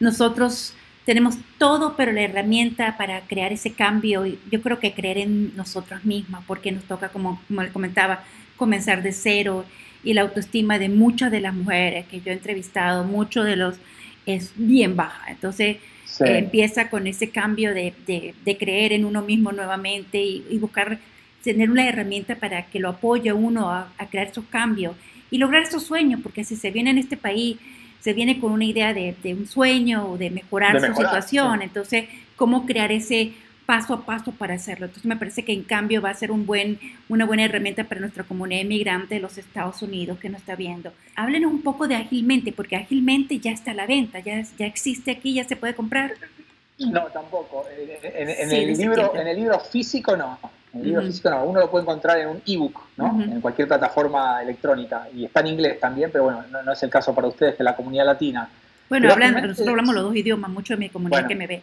nosotros 0.00 0.74
tenemos 1.06 1.38
todo, 1.56 1.94
pero 1.96 2.12
la 2.12 2.22
herramienta 2.22 2.96
para 2.98 3.20
crear 3.22 3.52
ese 3.52 3.72
cambio, 3.72 4.26
yo 4.26 4.60
creo 4.60 4.80
que 4.80 4.92
creer 4.92 5.18
en 5.18 5.56
nosotros 5.56 6.04
mismos, 6.04 6.42
porque 6.48 6.72
nos 6.72 6.82
toca, 6.82 7.10
como, 7.10 7.40
como 7.46 7.62
le 7.62 7.70
comentaba, 7.70 8.24
comenzar 8.56 9.04
de 9.04 9.12
cero 9.12 9.64
y 10.02 10.14
la 10.14 10.22
autoestima 10.22 10.80
de 10.80 10.88
muchas 10.88 11.30
de 11.30 11.40
las 11.40 11.54
mujeres 11.54 12.06
que 12.06 12.20
yo 12.20 12.32
he 12.32 12.34
entrevistado, 12.34 13.04
muchos 13.04 13.46
de 13.46 13.54
los 13.54 13.76
es 14.26 14.52
bien 14.56 14.96
baja. 14.96 15.30
Entonces 15.30 15.76
eh, 16.20 16.38
empieza 16.38 16.90
con 16.90 17.06
ese 17.06 17.30
cambio 17.30 17.72
de, 17.72 17.94
de, 18.06 18.56
creer 18.56 18.92
en 18.92 19.04
uno 19.04 19.22
mismo 19.22 19.52
nuevamente 19.52 20.20
y, 20.20 20.58
buscar 20.58 20.98
tener 21.44 21.70
una 21.70 21.88
herramienta 21.88 22.34
para 22.34 22.66
que 22.66 22.80
lo 22.80 22.88
apoye 22.88 23.32
uno 23.32 23.70
a, 23.70 23.92
a 23.96 24.06
crear 24.08 24.26
esos 24.26 24.44
cambios 24.46 24.96
y 25.30 25.38
lograr 25.38 25.62
esos 25.62 25.84
sueños, 25.84 26.20
porque 26.20 26.42
si 26.42 26.56
se 26.56 26.72
viene 26.72 26.90
en 26.90 26.98
este 26.98 27.16
país 27.16 27.58
se 28.00 28.12
viene 28.12 28.38
con 28.40 28.52
una 28.52 28.64
idea 28.64 28.94
de, 28.94 29.14
un 29.24 29.46
sueño 29.46 30.10
o 30.10 30.18
de 30.18 30.30
mejorar, 30.30 30.80
su 30.80 30.94
situación. 30.94 31.62
Entonces, 31.62 32.06
¿cómo 32.36 32.66
crear 32.66 32.92
ese 32.92 33.32
paso 33.66 33.94
a 33.94 34.06
paso 34.06 34.32
para 34.32 34.54
hacerlo? 34.54 34.86
Entonces, 34.86 35.06
me 35.06 35.16
parece 35.16 35.44
que 35.44 35.52
en 35.52 35.62
cambio 35.62 36.00
va 36.00 36.10
a 36.10 36.14
ser 36.14 36.30
un 36.30 36.46
buen, 36.46 36.78
una 37.08 37.24
buena 37.24 37.44
herramienta 37.44 37.84
para 37.84 38.00
nuestra 38.00 38.24
comunidad 38.24 38.60
inmigrante 38.60 39.16
de 39.16 39.20
los 39.20 39.38
Estados 39.38 39.82
Unidos 39.82 40.18
que 40.18 40.28
nos 40.28 40.40
está 40.40 40.54
viendo. 40.54 40.92
Háblenos 41.16 41.52
un 41.52 41.62
poco 41.62 41.88
de 41.88 41.96
Ágilmente, 41.96 42.52
porque 42.52 42.76
Ágilmente 42.76 43.38
ya 43.38 43.50
está 43.50 43.72
a 43.72 43.74
la 43.74 43.86
venta, 43.86 44.20
ya, 44.20 44.42
ya 44.58 44.66
existe 44.66 45.10
aquí, 45.10 45.34
ya 45.34 45.44
se 45.44 45.56
puede 45.56 45.74
comprar. 45.74 46.14
No, 46.78 47.06
tampoco. 47.06 47.64
En, 47.76 48.50
el, 48.50 48.76
libro, 48.76 49.16
en 49.16 49.26
el 49.26 49.36
libro 49.36 49.58
físico 49.60 50.16
no. 50.16 50.38
El 50.78 50.84
libro 50.84 51.02
físico 51.02 51.30
no. 51.30 51.44
Uno 51.44 51.60
lo 51.60 51.70
puede 51.70 51.82
encontrar 51.82 52.18
en 52.18 52.28
un 52.28 52.42
ebook, 52.46 52.80
¿no? 52.96 53.22
En 53.22 53.40
cualquier 53.40 53.68
plataforma 53.68 54.42
electrónica. 54.42 55.08
Y 55.14 55.24
está 55.24 55.40
en 55.40 55.48
inglés 55.48 55.80
también, 55.80 56.10
pero 56.10 56.24
bueno, 56.24 56.44
no, 56.64 56.72
es 56.72 56.82
el 56.82 56.90
caso 56.90 57.14
para 57.14 57.28
ustedes, 57.28 57.54
que 57.54 57.64
la 57.64 57.76
comunidad 57.76 58.06
latina. 58.06 58.48
Bueno, 58.88 59.08
nosotros 59.08 59.68
hablamos 59.68 59.94
los 59.94 60.04
dos 60.04 60.16
idiomas, 60.16 60.50
mucho 60.50 60.74
de 60.74 60.78
mi 60.78 60.88
comunidad 60.88 61.26
que 61.26 61.34
me 61.34 61.46
ve. 61.46 61.62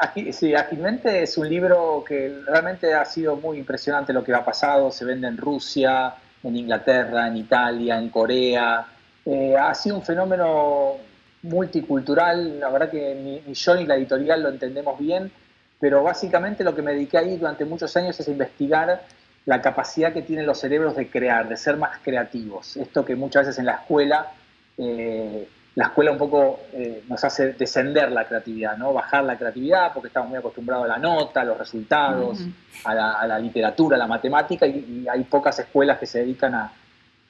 aquí, 0.00 0.32
sí, 0.32 0.54
Ágilmente 0.54 1.22
es 1.22 1.38
un 1.38 1.48
libro 1.48 2.04
que 2.06 2.40
realmente 2.46 2.94
ha 2.94 3.04
sido 3.04 3.36
muy 3.36 3.58
impresionante 3.58 4.12
lo 4.12 4.24
que 4.24 4.34
ha 4.34 4.44
pasado. 4.44 4.90
Se 4.90 5.04
vende 5.04 5.28
en 5.28 5.36
Rusia, 5.36 6.14
en 6.42 6.56
Inglaterra, 6.56 7.28
en 7.28 7.36
Italia, 7.36 7.98
en 7.98 8.08
Corea. 8.08 8.86
Eh, 9.24 9.56
ha 9.56 9.74
sido 9.74 9.96
un 9.96 10.02
fenómeno 10.02 10.96
multicultural, 11.42 12.60
la 12.60 12.68
verdad 12.70 12.90
que 12.90 13.42
ni, 13.46 13.54
yo 13.54 13.74
ni 13.74 13.86
la 13.86 13.96
editorial 13.96 14.42
lo 14.42 14.48
entendemos 14.48 14.98
bien, 14.98 15.30
pero 15.80 16.02
básicamente 16.02 16.64
lo 16.64 16.74
que 16.74 16.82
me 16.82 16.92
dediqué 16.92 17.18
ahí 17.18 17.36
durante 17.36 17.64
muchos 17.64 17.96
años 17.96 18.18
es 18.18 18.28
investigar 18.28 19.02
la 19.46 19.62
capacidad 19.62 20.12
que 20.12 20.22
tienen 20.22 20.44
los 20.44 20.58
cerebros 20.58 20.96
de 20.96 21.08
crear, 21.08 21.48
de 21.48 21.56
ser 21.56 21.76
más 21.76 21.98
creativos. 22.02 22.76
Esto 22.76 23.04
que 23.04 23.16
muchas 23.16 23.46
veces 23.46 23.58
en 23.58 23.66
la 23.66 23.76
escuela, 23.76 24.32
eh, 24.76 25.48
la 25.74 25.84
escuela 25.86 26.10
un 26.10 26.18
poco 26.18 26.60
eh, 26.72 27.04
nos 27.08 27.22
hace 27.24 27.52
descender 27.52 28.12
la 28.12 28.26
creatividad, 28.26 28.76
¿no? 28.76 28.92
bajar 28.92 29.24
la 29.24 29.38
creatividad 29.38 29.92
porque 29.94 30.08
estamos 30.08 30.28
muy 30.28 30.38
acostumbrados 30.38 30.84
a 30.84 30.88
la 30.88 30.98
nota, 30.98 31.40
a 31.40 31.44
los 31.44 31.56
resultados, 31.56 32.40
a, 32.84 32.94
la, 32.94 33.38
literatura, 33.38 33.96
a 33.96 33.98
la 33.98 34.06
matemática 34.06 34.66
y 34.66 35.06
hay 35.10 35.24
pocas 35.24 35.58
escuelas 35.58 35.98
que 35.98 36.06
se 36.06 36.18
dedican 36.18 36.54
a, 36.54 36.72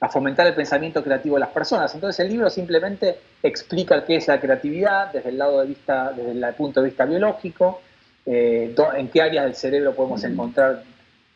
a 0.01 0.09
fomentar 0.09 0.47
el 0.47 0.55
pensamiento 0.55 1.03
creativo 1.03 1.35
de 1.35 1.41
las 1.41 1.49
personas. 1.49 1.93
Entonces 1.93 2.19
el 2.19 2.31
libro 2.31 2.49
simplemente 2.49 3.19
explica 3.43 4.03
qué 4.03 4.15
es 4.15 4.27
la 4.27 4.39
creatividad 4.39 5.11
desde 5.13 5.29
el 5.29 5.37
lado 5.37 5.61
de 5.61 5.67
vista, 5.67 6.11
desde 6.11 6.31
el 6.31 6.53
punto 6.55 6.81
de 6.81 6.87
vista 6.87 7.05
biológico, 7.05 7.81
eh, 8.25 8.75
en 8.97 9.07
qué 9.09 9.21
áreas 9.21 9.45
del 9.45 9.55
cerebro 9.55 9.95
podemos 9.95 10.23
encontrar 10.23 10.83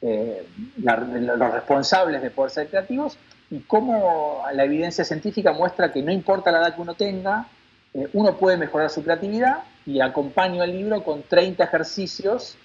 eh, 0.02 0.46
los 0.78 1.54
responsables 1.54 2.22
de 2.22 2.30
poder 2.30 2.52
ser 2.52 2.68
creativos 2.68 3.18
y 3.50 3.60
cómo 3.60 4.44
la 4.54 4.64
evidencia 4.64 5.06
científica 5.06 5.54
muestra 5.54 5.92
que 5.92 6.02
no 6.02 6.12
importa 6.12 6.52
la 6.52 6.60
edad 6.60 6.76
que 6.76 6.82
uno 6.82 6.96
tenga, 6.96 7.48
eh, 7.94 8.08
uno 8.14 8.36
puede 8.38 8.58
mejorar 8.58 8.90
su 8.90 9.04
creatividad 9.04 9.60
y 9.86 10.02
acompaño 10.02 10.64
el 10.64 10.72
libro 10.72 11.04
con 11.04 11.24
30 11.24 11.64
ejercicios 11.64 12.58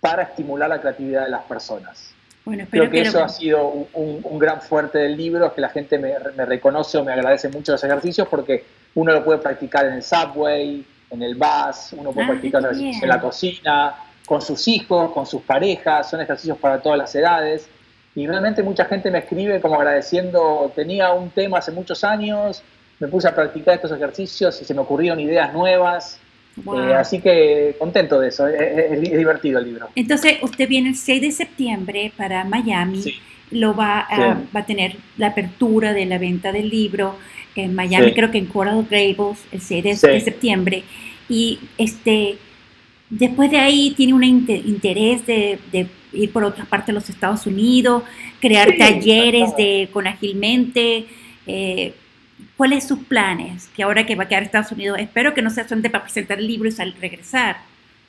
para 0.00 0.22
estimular 0.24 0.68
la 0.68 0.80
creatividad 0.80 1.24
de 1.24 1.30
las 1.30 1.44
personas. 1.44 2.14
Bueno, 2.44 2.66
Creo 2.70 2.90
que, 2.90 3.00
eso 3.00 3.24
ha 3.24 3.28
sido 3.28 3.88
un, 3.94 4.38
gran 4.38 4.60
fuerte 4.60 4.98
del 4.98 5.16
libro, 5.16 5.46
es 5.46 5.52
que 5.52 5.62
la 5.62 5.70
gente 5.70 5.98
me, 5.98 6.18
reconoce 6.18 6.98
o 6.98 7.04
me 7.04 7.12
agradece 7.12 7.48
mucho 7.48 7.72
los 7.72 7.82
ejercicios 7.82 8.28
porque 8.28 8.64
uno 8.94 9.12
lo 9.12 9.24
puede 9.24 9.38
practicar 9.38 9.86
en 9.86 9.94
el 9.94 10.02
subway, 10.02 10.84
en 11.10 11.22
el 11.22 11.34
bus, 11.34 11.92
uno 11.92 12.12
puede 12.12 12.26
ah, 12.26 12.30
practicar 12.30 12.62
en 12.72 13.08
la 13.08 13.20
cocina, 13.20 13.94
con 14.26 14.40
sus 14.40 14.66
hijos, 14.68 15.12
con 15.12 15.26
sus 15.26 15.42
parejas, 15.42 16.10
son 16.10 16.20
ejercicios 16.20 16.58
para 16.58 16.80
todas 16.80 16.98
las 16.98 17.14
edades. 17.14 17.68
Y 18.14 18.26
realmente 18.26 18.62
mucha 18.62 18.84
gente 18.84 19.10
me 19.10 19.18
escribe 19.18 19.60
como 19.60 19.74
agradeciendo, 19.74 20.72
tenía 20.74 21.12
un 21.12 21.30
tema 21.30 21.58
hace 21.58 21.72
muchos 21.72 22.04
años, 22.04 22.62
me 23.00 23.08
puse 23.08 23.28
a 23.28 23.34
practicar 23.34 23.74
estos 23.74 23.92
ejercicios 23.92 24.60
y 24.62 24.64
se 24.64 24.72
me 24.72 24.80
ocurrieron 24.80 25.18
ideas 25.20 25.52
nuevas. 25.52 26.20
Eh, 26.56 26.94
así 26.94 27.20
que 27.20 27.74
contento 27.78 28.20
de 28.20 28.28
eso, 28.28 28.46
es, 28.46 29.00
divertido 29.00 29.58
el 29.58 29.64
libro. 29.64 29.88
Entonces, 29.96 30.36
usted 30.40 30.68
viene 30.68 30.90
el 30.90 30.96
6 30.96 31.20
de 31.20 31.30
septiembre 31.32 32.12
para 32.16 32.44
Miami, 32.44 33.02
lo 33.50 33.74
va 33.74 34.00
a, 34.00 34.40
va 34.54 34.60
a 34.60 34.66
tener 34.66 34.96
la 35.16 35.28
apertura 35.28 35.92
de 35.92 36.06
la 36.06 36.18
venta 36.18 36.52
del 36.52 36.68
libro 36.68 37.16
en 37.54 37.74
Miami, 37.74 38.12
creo 38.12 38.30
que 38.30 38.38
en 38.38 38.46
Coral 38.46 38.86
Gables, 38.90 39.44
el 39.52 39.60
6 39.60 39.84
de, 39.84 40.20
septiembre, 40.20 40.82
y 41.28 41.60
este, 41.78 42.36
después 43.10 43.50
de 43.50 43.58
ahí 43.58 43.92
tiene 43.96 44.12
un 44.12 44.24
interés 44.24 45.24
de, 45.26 45.58
ir 46.12 46.32
por 46.32 46.44
otra 46.44 46.64
parte 46.64 46.92
de 46.92 46.94
los 46.94 47.08
Estados 47.10 47.46
Unidos, 47.46 48.02
crear 48.40 48.76
talleres 48.76 49.56
de, 49.56 49.88
con 49.92 50.06
Agilmente, 50.06 51.06
eh, 51.46 51.94
¿Cuáles 52.56 52.86
sus 52.86 53.00
planes? 53.00 53.68
Que 53.74 53.82
ahora 53.82 54.06
que 54.06 54.14
va 54.14 54.24
a 54.24 54.28
quedar 54.28 54.44
Estados 54.44 54.70
Unidos, 54.70 54.98
espero 55.00 55.34
que 55.34 55.42
no 55.42 55.50
sea 55.50 55.64
solamente 55.64 55.90
para 55.90 56.04
presentar 56.04 56.38
el 56.38 56.46
libro 56.46 56.68
y 56.68 56.72
salir, 56.72 56.94
regresar. 57.00 57.56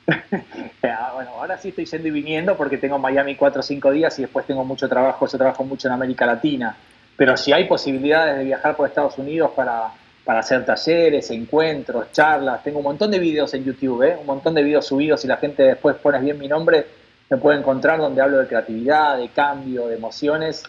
Ah, 0.82 1.12
bueno, 1.14 1.30
ahora 1.32 1.58
sí 1.58 1.70
estoy 1.70 1.84
yendo 1.84 2.08
y 2.08 2.10
viniendo 2.10 2.56
porque 2.56 2.78
tengo 2.78 2.98
Miami 2.98 3.34
cuatro 3.34 3.60
o 3.60 3.62
cinco 3.62 3.90
días 3.90 4.18
y 4.18 4.22
después 4.22 4.46
tengo 4.46 4.64
mucho 4.64 4.88
trabajo, 4.88 5.26
yo 5.26 5.36
trabajo 5.36 5.64
mucho 5.64 5.88
en 5.88 5.94
América 5.94 6.24
Latina. 6.24 6.76
Pero 7.16 7.36
si 7.36 7.52
hay 7.52 7.64
posibilidades 7.64 8.38
de 8.38 8.44
viajar 8.44 8.76
por 8.76 8.88
Estados 8.88 9.18
Unidos 9.18 9.50
para, 9.54 9.90
para 10.24 10.40
hacer 10.40 10.64
talleres, 10.64 11.30
encuentros, 11.30 12.12
charlas, 12.12 12.62
tengo 12.62 12.78
un 12.78 12.84
montón 12.84 13.10
de 13.10 13.18
videos 13.18 13.52
en 13.54 13.64
YouTube, 13.64 14.02
¿eh? 14.04 14.16
un 14.18 14.26
montón 14.26 14.54
de 14.54 14.62
videos 14.62 14.86
subidos 14.86 15.24
y 15.24 15.28
la 15.28 15.38
gente 15.38 15.64
después 15.64 15.96
pones 15.96 16.22
bien 16.22 16.38
mi 16.38 16.48
nombre, 16.48 16.86
me 17.28 17.36
puede 17.36 17.58
encontrar 17.58 17.98
donde 17.98 18.22
hablo 18.22 18.38
de 18.38 18.46
creatividad, 18.46 19.18
de 19.18 19.28
cambio, 19.30 19.88
de 19.88 19.96
emociones 19.96 20.62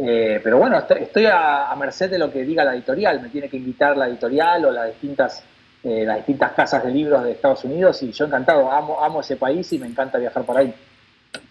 eh, 0.00 0.40
pero 0.44 0.58
bueno, 0.58 0.78
estoy 0.78 1.26
a, 1.26 1.74
merced 1.76 2.08
de 2.08 2.18
lo 2.18 2.32
que 2.32 2.44
diga 2.44 2.64
la 2.64 2.74
editorial. 2.74 3.20
Me 3.20 3.28
tiene 3.30 3.48
que 3.48 3.56
invitar 3.56 3.96
la 3.96 4.06
editorial 4.06 4.64
o 4.66 4.70
las 4.70 4.86
distintas 4.86 5.42
eh, 5.84 6.04
las 6.04 6.16
distintas 6.16 6.52
casas 6.52 6.84
de 6.84 6.90
libros 6.90 7.22
de 7.22 7.32
Estados 7.32 7.64
Unidos 7.64 8.02
y 8.02 8.10
yo 8.10 8.24
encantado, 8.24 8.70
amo, 8.70 9.02
amo 9.02 9.20
ese 9.20 9.36
país 9.36 9.72
y 9.72 9.78
me 9.78 9.86
encanta 9.86 10.18
viajar 10.18 10.44
por 10.44 10.58
ahí. 10.58 10.74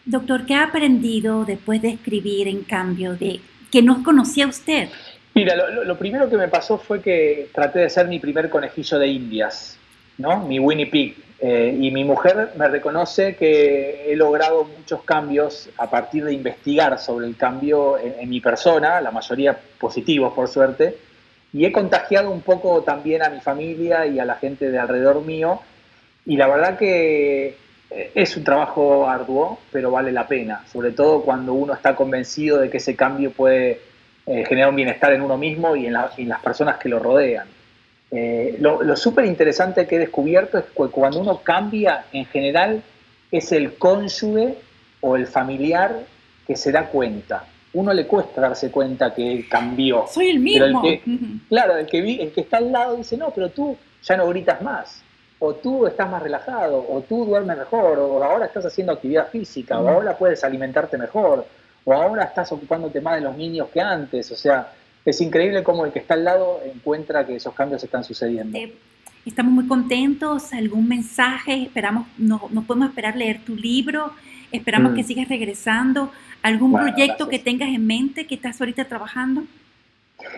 Doctor, 0.05 0.45
¿qué 0.45 0.55
ha 0.55 0.63
aprendido 0.63 1.45
después 1.45 1.81
de 1.81 1.89
escribir 1.89 2.47
en 2.47 2.63
cambio 2.63 3.15
de 3.15 3.39
que 3.71 3.81
no 3.81 4.03
conocía 4.03 4.47
usted? 4.47 4.89
Mira, 5.33 5.55
lo, 5.55 5.97
primero 5.97 6.29
que 6.29 6.35
me 6.35 6.47
pasó 6.47 6.77
fue 6.77 7.01
que 7.01 7.49
traté 7.53 7.79
de 7.79 7.89
ser 7.89 8.07
mi 8.07 8.19
primer 8.19 8.49
conejillo 8.49 8.99
de 8.99 9.07
indias, 9.07 9.77
¿no? 10.17 10.45
Mi 10.45 10.59
Winnie 10.59 10.87
Pig. 10.87 11.15
Eh, 11.39 11.77
y 11.79 11.91
mi 11.91 12.03
mujer 12.03 12.53
me 12.57 12.67
reconoce 12.67 13.35
que 13.35 14.11
he 14.11 14.15
logrado 14.15 14.63
muchos 14.63 15.03
cambios 15.03 15.69
a 15.77 15.89
partir 15.89 16.25
de 16.25 16.33
investigar 16.33 16.97
sobre 16.97 17.27
el 17.27 17.37
cambio 17.37 17.97
en 17.99 18.27
mi 18.27 18.41
persona, 18.41 18.99
la 18.99 19.11
mayoría 19.11 19.55
positivos 19.77 20.33
por 20.33 20.47
suerte, 20.47 20.97
y 21.53 21.65
he 21.65 21.71
contagiado 21.71 22.31
un 22.31 22.41
poco 22.41 22.81
también 22.83 23.23
a 23.23 23.29
mi 23.29 23.39
familia 23.39 24.05
y 24.05 24.19
a 24.19 24.25
la 24.25 24.35
gente 24.35 24.69
de 24.69 24.79
alrededor 24.79 25.23
mío. 25.23 25.61
Y 26.25 26.35
la 26.35 26.47
verdad 26.47 26.77
que 26.77 27.55
eh, 27.89 28.11
es 28.13 28.35
un 28.35 28.43
trabajo 28.43 29.07
arduo, 29.07 29.59
pero 29.71 29.91
vale 29.91 30.11
la 30.11 30.27
pena, 30.27 30.63
sobre 30.71 30.91
todo 30.91 31.21
cuando 31.21 31.53
uno 31.53 31.73
está 31.73 31.95
convencido 31.95 32.59
de 32.59 32.69
que 32.69 32.77
ese 32.77 32.95
cambio 32.95 33.31
puede 33.31 33.79
eh, 34.25 34.43
generar 34.45 34.69
un 34.69 34.75
bienestar 34.75 35.13
en 35.13 35.21
uno 35.21 35.37
mismo 35.37 35.75
y 35.75 35.85
en, 35.85 35.93
las 35.93 36.41
personas 36.43 36.77
que 36.77 36.89
lo 36.89 36.99
rodean. 36.99 37.47
Eh, 38.11 38.57
lo, 38.59 38.83
lo 38.83 38.95
súper 38.95 39.25
interesante 39.25 39.87
que 39.87 39.95
he 39.95 39.99
descubierto 39.99 40.57
es 40.57 40.65
que 40.65 40.87
cuando 40.89 41.19
uno 41.19 41.41
cambia, 41.43 42.05
en 42.11 42.25
general 42.25 42.81
es 43.31 43.51
el 43.51 43.75
cónyuge 43.75 44.55
o 45.01 45.15
el 45.15 45.27
familiar 45.27 46.01
que 46.45 46.55
se 46.55 46.71
da 46.71 46.87
cuenta 46.87 47.45
uno 47.77 47.93
le 47.93 48.07
cuesta 48.07 48.41
darse 48.41 48.71
cuenta 48.71 49.13
que 49.13 49.47
cambió. 49.47 50.05
Soy 50.07 50.29
el 50.29 50.39
mismo. 50.39 50.81
claro, 51.47 51.77
el 51.77 51.85
que, 51.85 51.99
el 51.99 52.31
que 52.31 52.41
está 52.41 52.57
al 52.57 52.71
lado 52.71 52.95
dice, 52.95 53.15
no, 53.17 53.29
pero 53.29 53.49
tú 53.49 53.77
ya 54.01 54.17
no 54.17 54.27
gritas 54.27 54.61
más, 54.63 55.03
o 55.37 55.53
tú 55.53 55.85
estás 55.85 56.09
más 56.09 56.23
relajado, 56.23 56.83
o 56.89 57.01
tú 57.01 57.25
duermes 57.25 57.55
mejor, 57.55 57.99
o 57.99 58.23
ahora 58.23 58.47
estás 58.47 58.65
haciendo 58.65 58.93
actividad 58.93 59.29
física, 59.29 59.79
o 59.79 59.87
ahora 59.87 60.17
puedes 60.17 60.43
alimentarte 60.43 60.97
mejor, 60.97 61.45
o 61.85 61.93
ahora 61.93 62.23
estás 62.23 62.51
ocupándote 62.51 62.99
más 62.99 63.15
de 63.15 63.21
los 63.21 63.37
niños 63.37 63.69
que 63.71 63.79
antes. 63.79 64.31
O 64.31 64.35
sea, 64.35 64.71
es 65.05 65.21
increíble 65.21 65.63
cómo 65.63 65.85
el 65.85 65.91
que 65.91 65.99
está 65.99 66.15
al 66.15 66.23
lado 66.23 66.61
encuentra 66.65 67.27
que 67.27 67.35
esos 67.35 67.53
cambios 67.53 67.83
están 67.83 68.03
sucediendo. 68.03 68.57
Eh, 68.57 68.73
estamos 69.29 69.53
muy 69.53 69.67
contentos, 69.67 70.53
algún 70.53 70.87
mensaje, 70.87 71.63
esperamos, 71.63 72.07
no, 72.17 72.41
no 72.51 72.63
podemos 72.63 72.89
esperar 72.89 73.15
leer 73.15 73.39
tu 73.43 73.55
libro, 73.55 74.13
esperamos 74.51 74.93
que 74.93 75.03
mm. 75.03 75.05
sigas 75.05 75.29
regresando. 75.29 76.11
¿Algún 76.43 76.73
proyecto 76.73 77.27
que 77.27 77.39
tengas 77.39 77.69
en 77.69 77.85
mente 77.85 78.27
que 78.27 78.35
estás 78.35 78.61
ahorita 78.61 78.85
trabajando? 78.85 79.43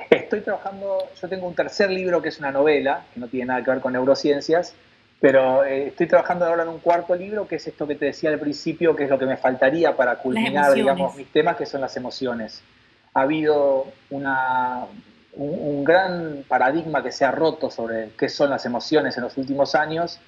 Estoy 0.10 0.41
trabajando, 0.41 0.98
yo 1.22 1.29
tengo 1.29 1.48
un 1.48 1.55
tercer 1.55 1.89
libro 1.91 2.22
que 2.22 2.29
es 2.29 2.39
una 2.39 2.51
novela, 2.51 3.05
que 3.13 3.19
no 3.19 3.27
tiene 3.27 3.48
nada 3.48 3.63
que 3.63 3.72
ver 3.72 3.79
con 3.79 3.93
neurociencias, 3.93 4.74
pero 5.19 5.63
eh, 5.63 5.88
estoy 5.88 6.08
trabajando 6.08 6.46
ahora 6.46 6.63
en 6.63 6.69
un 6.69 6.79
cuarto 6.79 7.15
libro, 7.15 7.48
que 7.48 7.55
es 7.55 7.67
esto 7.67 7.86
que 7.86 7.96
te 7.96 8.05
decía 8.05 8.29
al 8.29 8.39
principio, 8.39 8.96
que 8.96 9.03
es 9.03 9.10
lo 9.10 9.19
que 9.19 9.25
me 9.25 9.38
faltaría 9.38 9.96
para 9.96 10.15
culminar, 10.17 10.74
digamos, 10.74 11.15
mis 11.15 11.27
temas, 11.27 11.58
que 11.58 11.65
son 11.65 11.81
las 11.81 11.96
emociones. 11.98 12.63
Ha 13.13 13.22
habido 13.22 13.88
una, 14.10 14.86
un, 15.34 15.84
gran 15.84 16.44
paradigma 16.48 17.04
que 17.04 17.12
se 17.12 17.26
ha 17.26 17.32
roto 17.32 17.70
sobre 17.70 18.12
qué 18.18 18.30
son 18.30 18.50
las 18.50 18.66
emociones 18.66 19.16
en 19.18 19.24
los 19.24 19.38
últimos 19.38 19.76
años. 19.76 20.20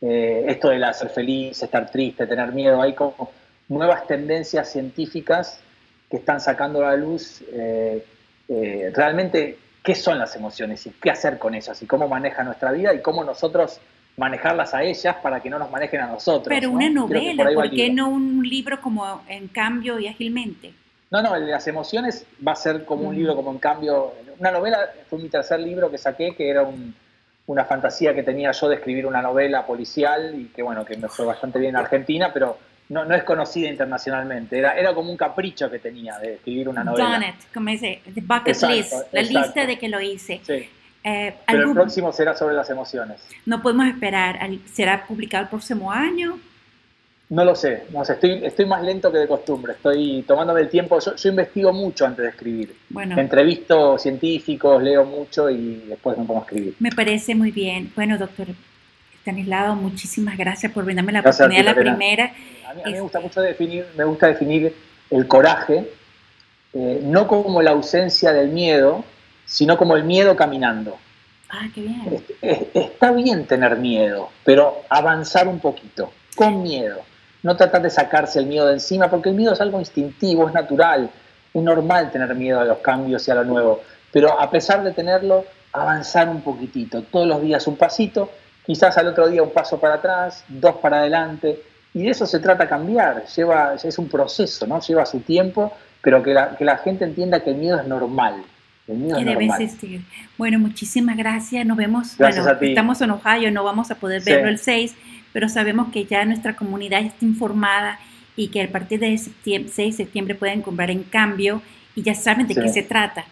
Eh, 0.00 0.44
esto 0.48 0.68
de 0.68 0.78
la 0.78 0.92
ser 0.92 1.08
feliz, 1.08 1.62
estar 1.62 1.90
triste, 1.90 2.26
tener 2.26 2.52
miedo, 2.52 2.82
hay 2.82 2.94
como 2.94 3.30
nuevas 3.68 4.06
tendencias 4.06 4.70
científicas 4.70 5.60
que 6.10 6.18
están 6.18 6.40
sacando 6.40 6.84
a 6.84 6.90
la 6.90 6.96
luz 6.96 7.42
eh, 7.52 8.04
eh, 8.48 8.92
realmente 8.94 9.58
qué 9.82 9.94
son 9.94 10.18
las 10.18 10.36
emociones 10.36 10.86
y 10.86 10.90
qué 10.90 11.10
hacer 11.10 11.38
con 11.38 11.54
ellas 11.54 11.80
y 11.82 11.86
cómo 11.86 12.08
maneja 12.08 12.44
nuestra 12.44 12.72
vida 12.72 12.94
y 12.94 13.00
cómo 13.00 13.24
nosotros 13.24 13.80
manejarlas 14.16 14.74
a 14.74 14.82
ellas 14.82 15.16
para 15.22 15.40
que 15.40 15.50
no 15.50 15.58
nos 15.58 15.70
manejen 15.70 16.00
a 16.00 16.06
nosotros. 16.06 16.48
Pero 16.48 16.70
una 16.70 16.88
novela, 16.88 17.48
¿por 17.54 17.70
qué 17.70 17.90
no 17.90 18.08
un 18.08 18.42
libro 18.42 18.80
como 18.80 19.22
En 19.28 19.48
cambio 19.48 19.98
y 19.98 20.06
ágilmente? 20.06 20.72
No, 21.10 21.22
no, 21.22 21.34
el 21.36 21.46
de 21.46 21.52
las 21.52 21.66
emociones 21.68 22.26
va 22.46 22.52
a 22.52 22.56
ser 22.56 22.84
como 22.84 23.08
un 23.08 23.14
mm. 23.14 23.18
libro 23.18 23.36
como 23.36 23.50
En 23.52 23.58
cambio. 23.58 24.14
Una 24.38 24.50
novela 24.50 24.90
fue 25.08 25.18
mi 25.18 25.28
tercer 25.28 25.60
libro 25.60 25.90
que 25.90 25.98
saqué, 25.98 26.34
que 26.34 26.50
era 26.50 26.66
una 27.46 27.64
fantasía 27.64 28.14
que 28.14 28.22
tenía 28.22 28.50
yo 28.52 28.68
de 28.68 28.76
escribir 28.76 29.06
una 29.06 29.22
novela 29.22 29.64
policial 29.64 30.34
y 30.38 30.46
que 30.46 30.62
bueno, 30.62 30.84
que 30.84 30.96
me 30.96 31.08
fue 31.08 31.24
bastante 31.24 31.58
bien 31.58 31.70
en 31.70 31.76
Argentina, 31.76 32.30
pero 32.34 32.58
no, 32.88 33.04
no 33.04 33.14
es 33.14 33.24
conocida 33.24 33.68
internacionalmente, 33.68 34.58
era, 34.58 34.76
era 34.76 34.94
como 34.94 35.10
un 35.10 35.16
capricho 35.16 35.70
que 35.70 35.78
tenía 35.78 36.18
de 36.18 36.34
escribir 36.34 36.68
una 36.68 36.84
novela. 36.84 37.10
Done 37.10 37.28
it, 37.28 37.34
como 37.52 37.70
dice, 37.70 38.00
the 38.14 38.20
bucket 38.20 38.62
list, 38.68 38.92
la 39.12 39.22
lista 39.22 39.66
de 39.66 39.78
que 39.78 39.88
lo 39.88 40.00
hice. 40.00 40.40
Sí. 40.44 40.68
Eh, 41.02 41.34
Pero 41.46 41.68
el 41.68 41.72
próximo 41.72 42.12
será 42.12 42.36
sobre 42.36 42.54
las 42.54 42.68
emociones. 42.68 43.22
No 43.44 43.62
podemos 43.62 43.86
esperar, 43.86 44.38
¿será 44.72 45.06
publicado 45.06 45.44
el 45.44 45.48
próximo 45.48 45.92
año? 45.92 46.38
No 47.28 47.44
lo 47.44 47.56
sé, 47.56 47.84
no 47.90 48.04
sé 48.04 48.12
estoy, 48.12 48.44
estoy 48.44 48.66
más 48.66 48.82
lento 48.82 49.10
que 49.10 49.18
de 49.18 49.26
costumbre, 49.26 49.72
estoy 49.72 50.22
tomándome 50.28 50.60
el 50.60 50.68
tiempo, 50.68 51.00
yo, 51.00 51.16
yo 51.16 51.28
investigo 51.28 51.72
mucho 51.72 52.06
antes 52.06 52.22
de 52.22 52.30
escribir. 52.30 52.76
Bueno. 52.88 53.18
Entrevisto 53.18 53.98
científicos, 53.98 54.80
leo 54.80 55.04
mucho 55.04 55.50
y 55.50 55.86
después 55.88 56.16
me 56.16 56.24
pongo 56.24 56.40
a 56.40 56.44
escribir. 56.44 56.76
Me 56.78 56.92
parece 56.92 57.34
muy 57.34 57.50
bien. 57.50 57.90
Bueno, 57.96 58.16
doctor 58.16 58.46
Stanislao, 59.22 59.74
muchísimas 59.74 60.38
gracias 60.38 60.70
por 60.70 60.84
brindarme 60.84 61.10
la 61.12 61.20
oportunidad, 61.20 61.64
la 61.64 61.74
primera 61.74 62.32
a 62.66 62.74
mí, 62.74 62.82
me 62.84 63.00
gusta 63.00 63.20
mucho 63.20 63.40
definir, 63.40 63.86
me 63.96 64.04
gusta 64.04 64.26
definir 64.26 64.74
el 65.10 65.28
coraje, 65.28 65.90
eh, 66.72 67.00
no 67.02 67.26
como 67.26 67.62
la 67.62 67.70
ausencia 67.70 68.32
del 68.32 68.48
miedo, 68.48 69.04
sino 69.44 69.76
como 69.76 69.96
el 69.96 70.04
miedo 70.04 70.36
caminando. 70.36 70.98
Ah, 71.48 71.68
qué 71.74 71.82
bien. 71.82 72.24
está 72.74 73.12
bien 73.12 73.46
tener 73.46 73.76
miedo, 73.76 74.30
pero 74.44 74.82
avanzar 74.88 75.46
un 75.46 75.60
poquito, 75.60 76.12
con 76.34 76.62
miedo. 76.62 77.02
No 77.46 77.56
tratar 77.56 77.80
de 77.80 77.90
sacarse 77.90 78.40
el 78.40 78.46
miedo 78.46 78.66
de 78.66 78.72
encima, 78.72 79.08
porque 79.08 79.28
el 79.28 79.36
miedo 79.36 79.52
es 79.52 79.60
algo 79.60 79.78
instintivo, 79.78 80.48
es 80.48 80.52
natural. 80.52 81.08
Es 81.54 81.62
normal 81.62 82.10
tener 82.10 82.34
miedo 82.34 82.58
a 82.58 82.64
los 82.64 82.78
cambios 82.78 83.28
y 83.28 83.30
a 83.30 83.36
lo 83.36 83.44
nuevo. 83.44 83.82
Pero 84.12 84.40
a 84.40 84.50
pesar 84.50 84.82
de 84.82 84.90
tenerlo, 84.90 85.44
avanzar 85.72 86.28
un 86.28 86.40
poquitito. 86.40 87.02
Todos 87.04 87.28
los 87.28 87.40
días 87.40 87.64
un 87.68 87.76
pasito, 87.76 88.30
quizás 88.64 88.98
al 88.98 89.06
otro 89.06 89.28
día 89.28 89.44
un 89.44 89.50
paso 89.50 89.78
para 89.78 89.94
atrás, 89.94 90.42
dos 90.48 90.74
para 90.82 90.98
adelante, 90.98 91.62
y 91.94 92.02
de 92.02 92.10
eso 92.10 92.26
se 92.26 92.40
trata 92.40 92.68
cambiar, 92.68 93.26
lleva, 93.26 93.74
es 93.74 93.96
un 93.96 94.08
proceso, 94.08 94.66
¿no? 94.66 94.80
Lleva 94.80 95.06
su 95.06 95.20
tiempo, 95.20 95.72
pero 96.02 96.24
que 96.24 96.34
la, 96.34 96.56
que 96.56 96.64
la 96.64 96.78
gente 96.78 97.04
entienda 97.04 97.44
que 97.44 97.50
el 97.50 97.58
miedo 97.58 97.78
es 97.78 97.86
normal. 97.86 98.42
Que 98.86 99.24
debe 99.24 99.46
existir. 99.46 100.02
Bueno, 100.38 100.58
muchísimas 100.58 101.16
gracias. 101.16 101.66
Nos 101.66 101.76
vemos. 101.76 102.16
bueno, 102.16 102.44
estamos 102.60 103.00
en 103.00 103.10
Ohio, 103.10 103.50
no 103.50 103.64
vamos 103.64 103.90
a 103.90 103.96
poder 103.96 104.22
verlo 104.22 104.48
el 104.48 104.58
6, 104.58 104.94
pero 105.32 105.48
sabemos 105.48 105.88
que 105.92 106.04
ya 106.04 106.24
nuestra 106.24 106.54
comunidad 106.54 107.02
está 107.02 107.24
informada 107.24 107.98
y 108.36 108.48
que 108.48 108.62
a 108.62 108.70
partir 108.70 109.00
de 109.00 109.18
6 109.18 109.76
de 109.76 109.92
septiembre 109.92 110.34
pueden 110.34 110.62
comprar 110.62 110.90
en 110.90 111.02
cambio 111.02 111.62
y 111.96 112.02
ya 112.02 112.14
saben 112.14 112.46
de 112.46 112.54
qué 112.54 112.68
se 112.68 112.82
trata. 112.82 113.24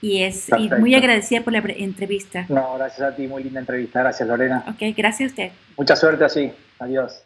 Y 0.00 0.22
es 0.22 0.48
muy 0.78 0.94
agradecida 0.94 1.40
por 1.40 1.52
la 1.52 1.58
entrevista. 1.58 2.44
No, 2.48 2.74
gracias 2.76 3.00
a 3.00 3.16
ti, 3.16 3.26
muy 3.26 3.42
linda 3.42 3.60
entrevista. 3.60 4.00
Gracias, 4.00 4.28
Lorena. 4.28 4.64
Ok, 4.68 4.94
gracias 4.96 5.30
a 5.30 5.32
usted. 5.32 5.50
Mucha 5.76 5.96
suerte 5.96 6.24
así. 6.24 6.52
Adiós. 6.78 7.22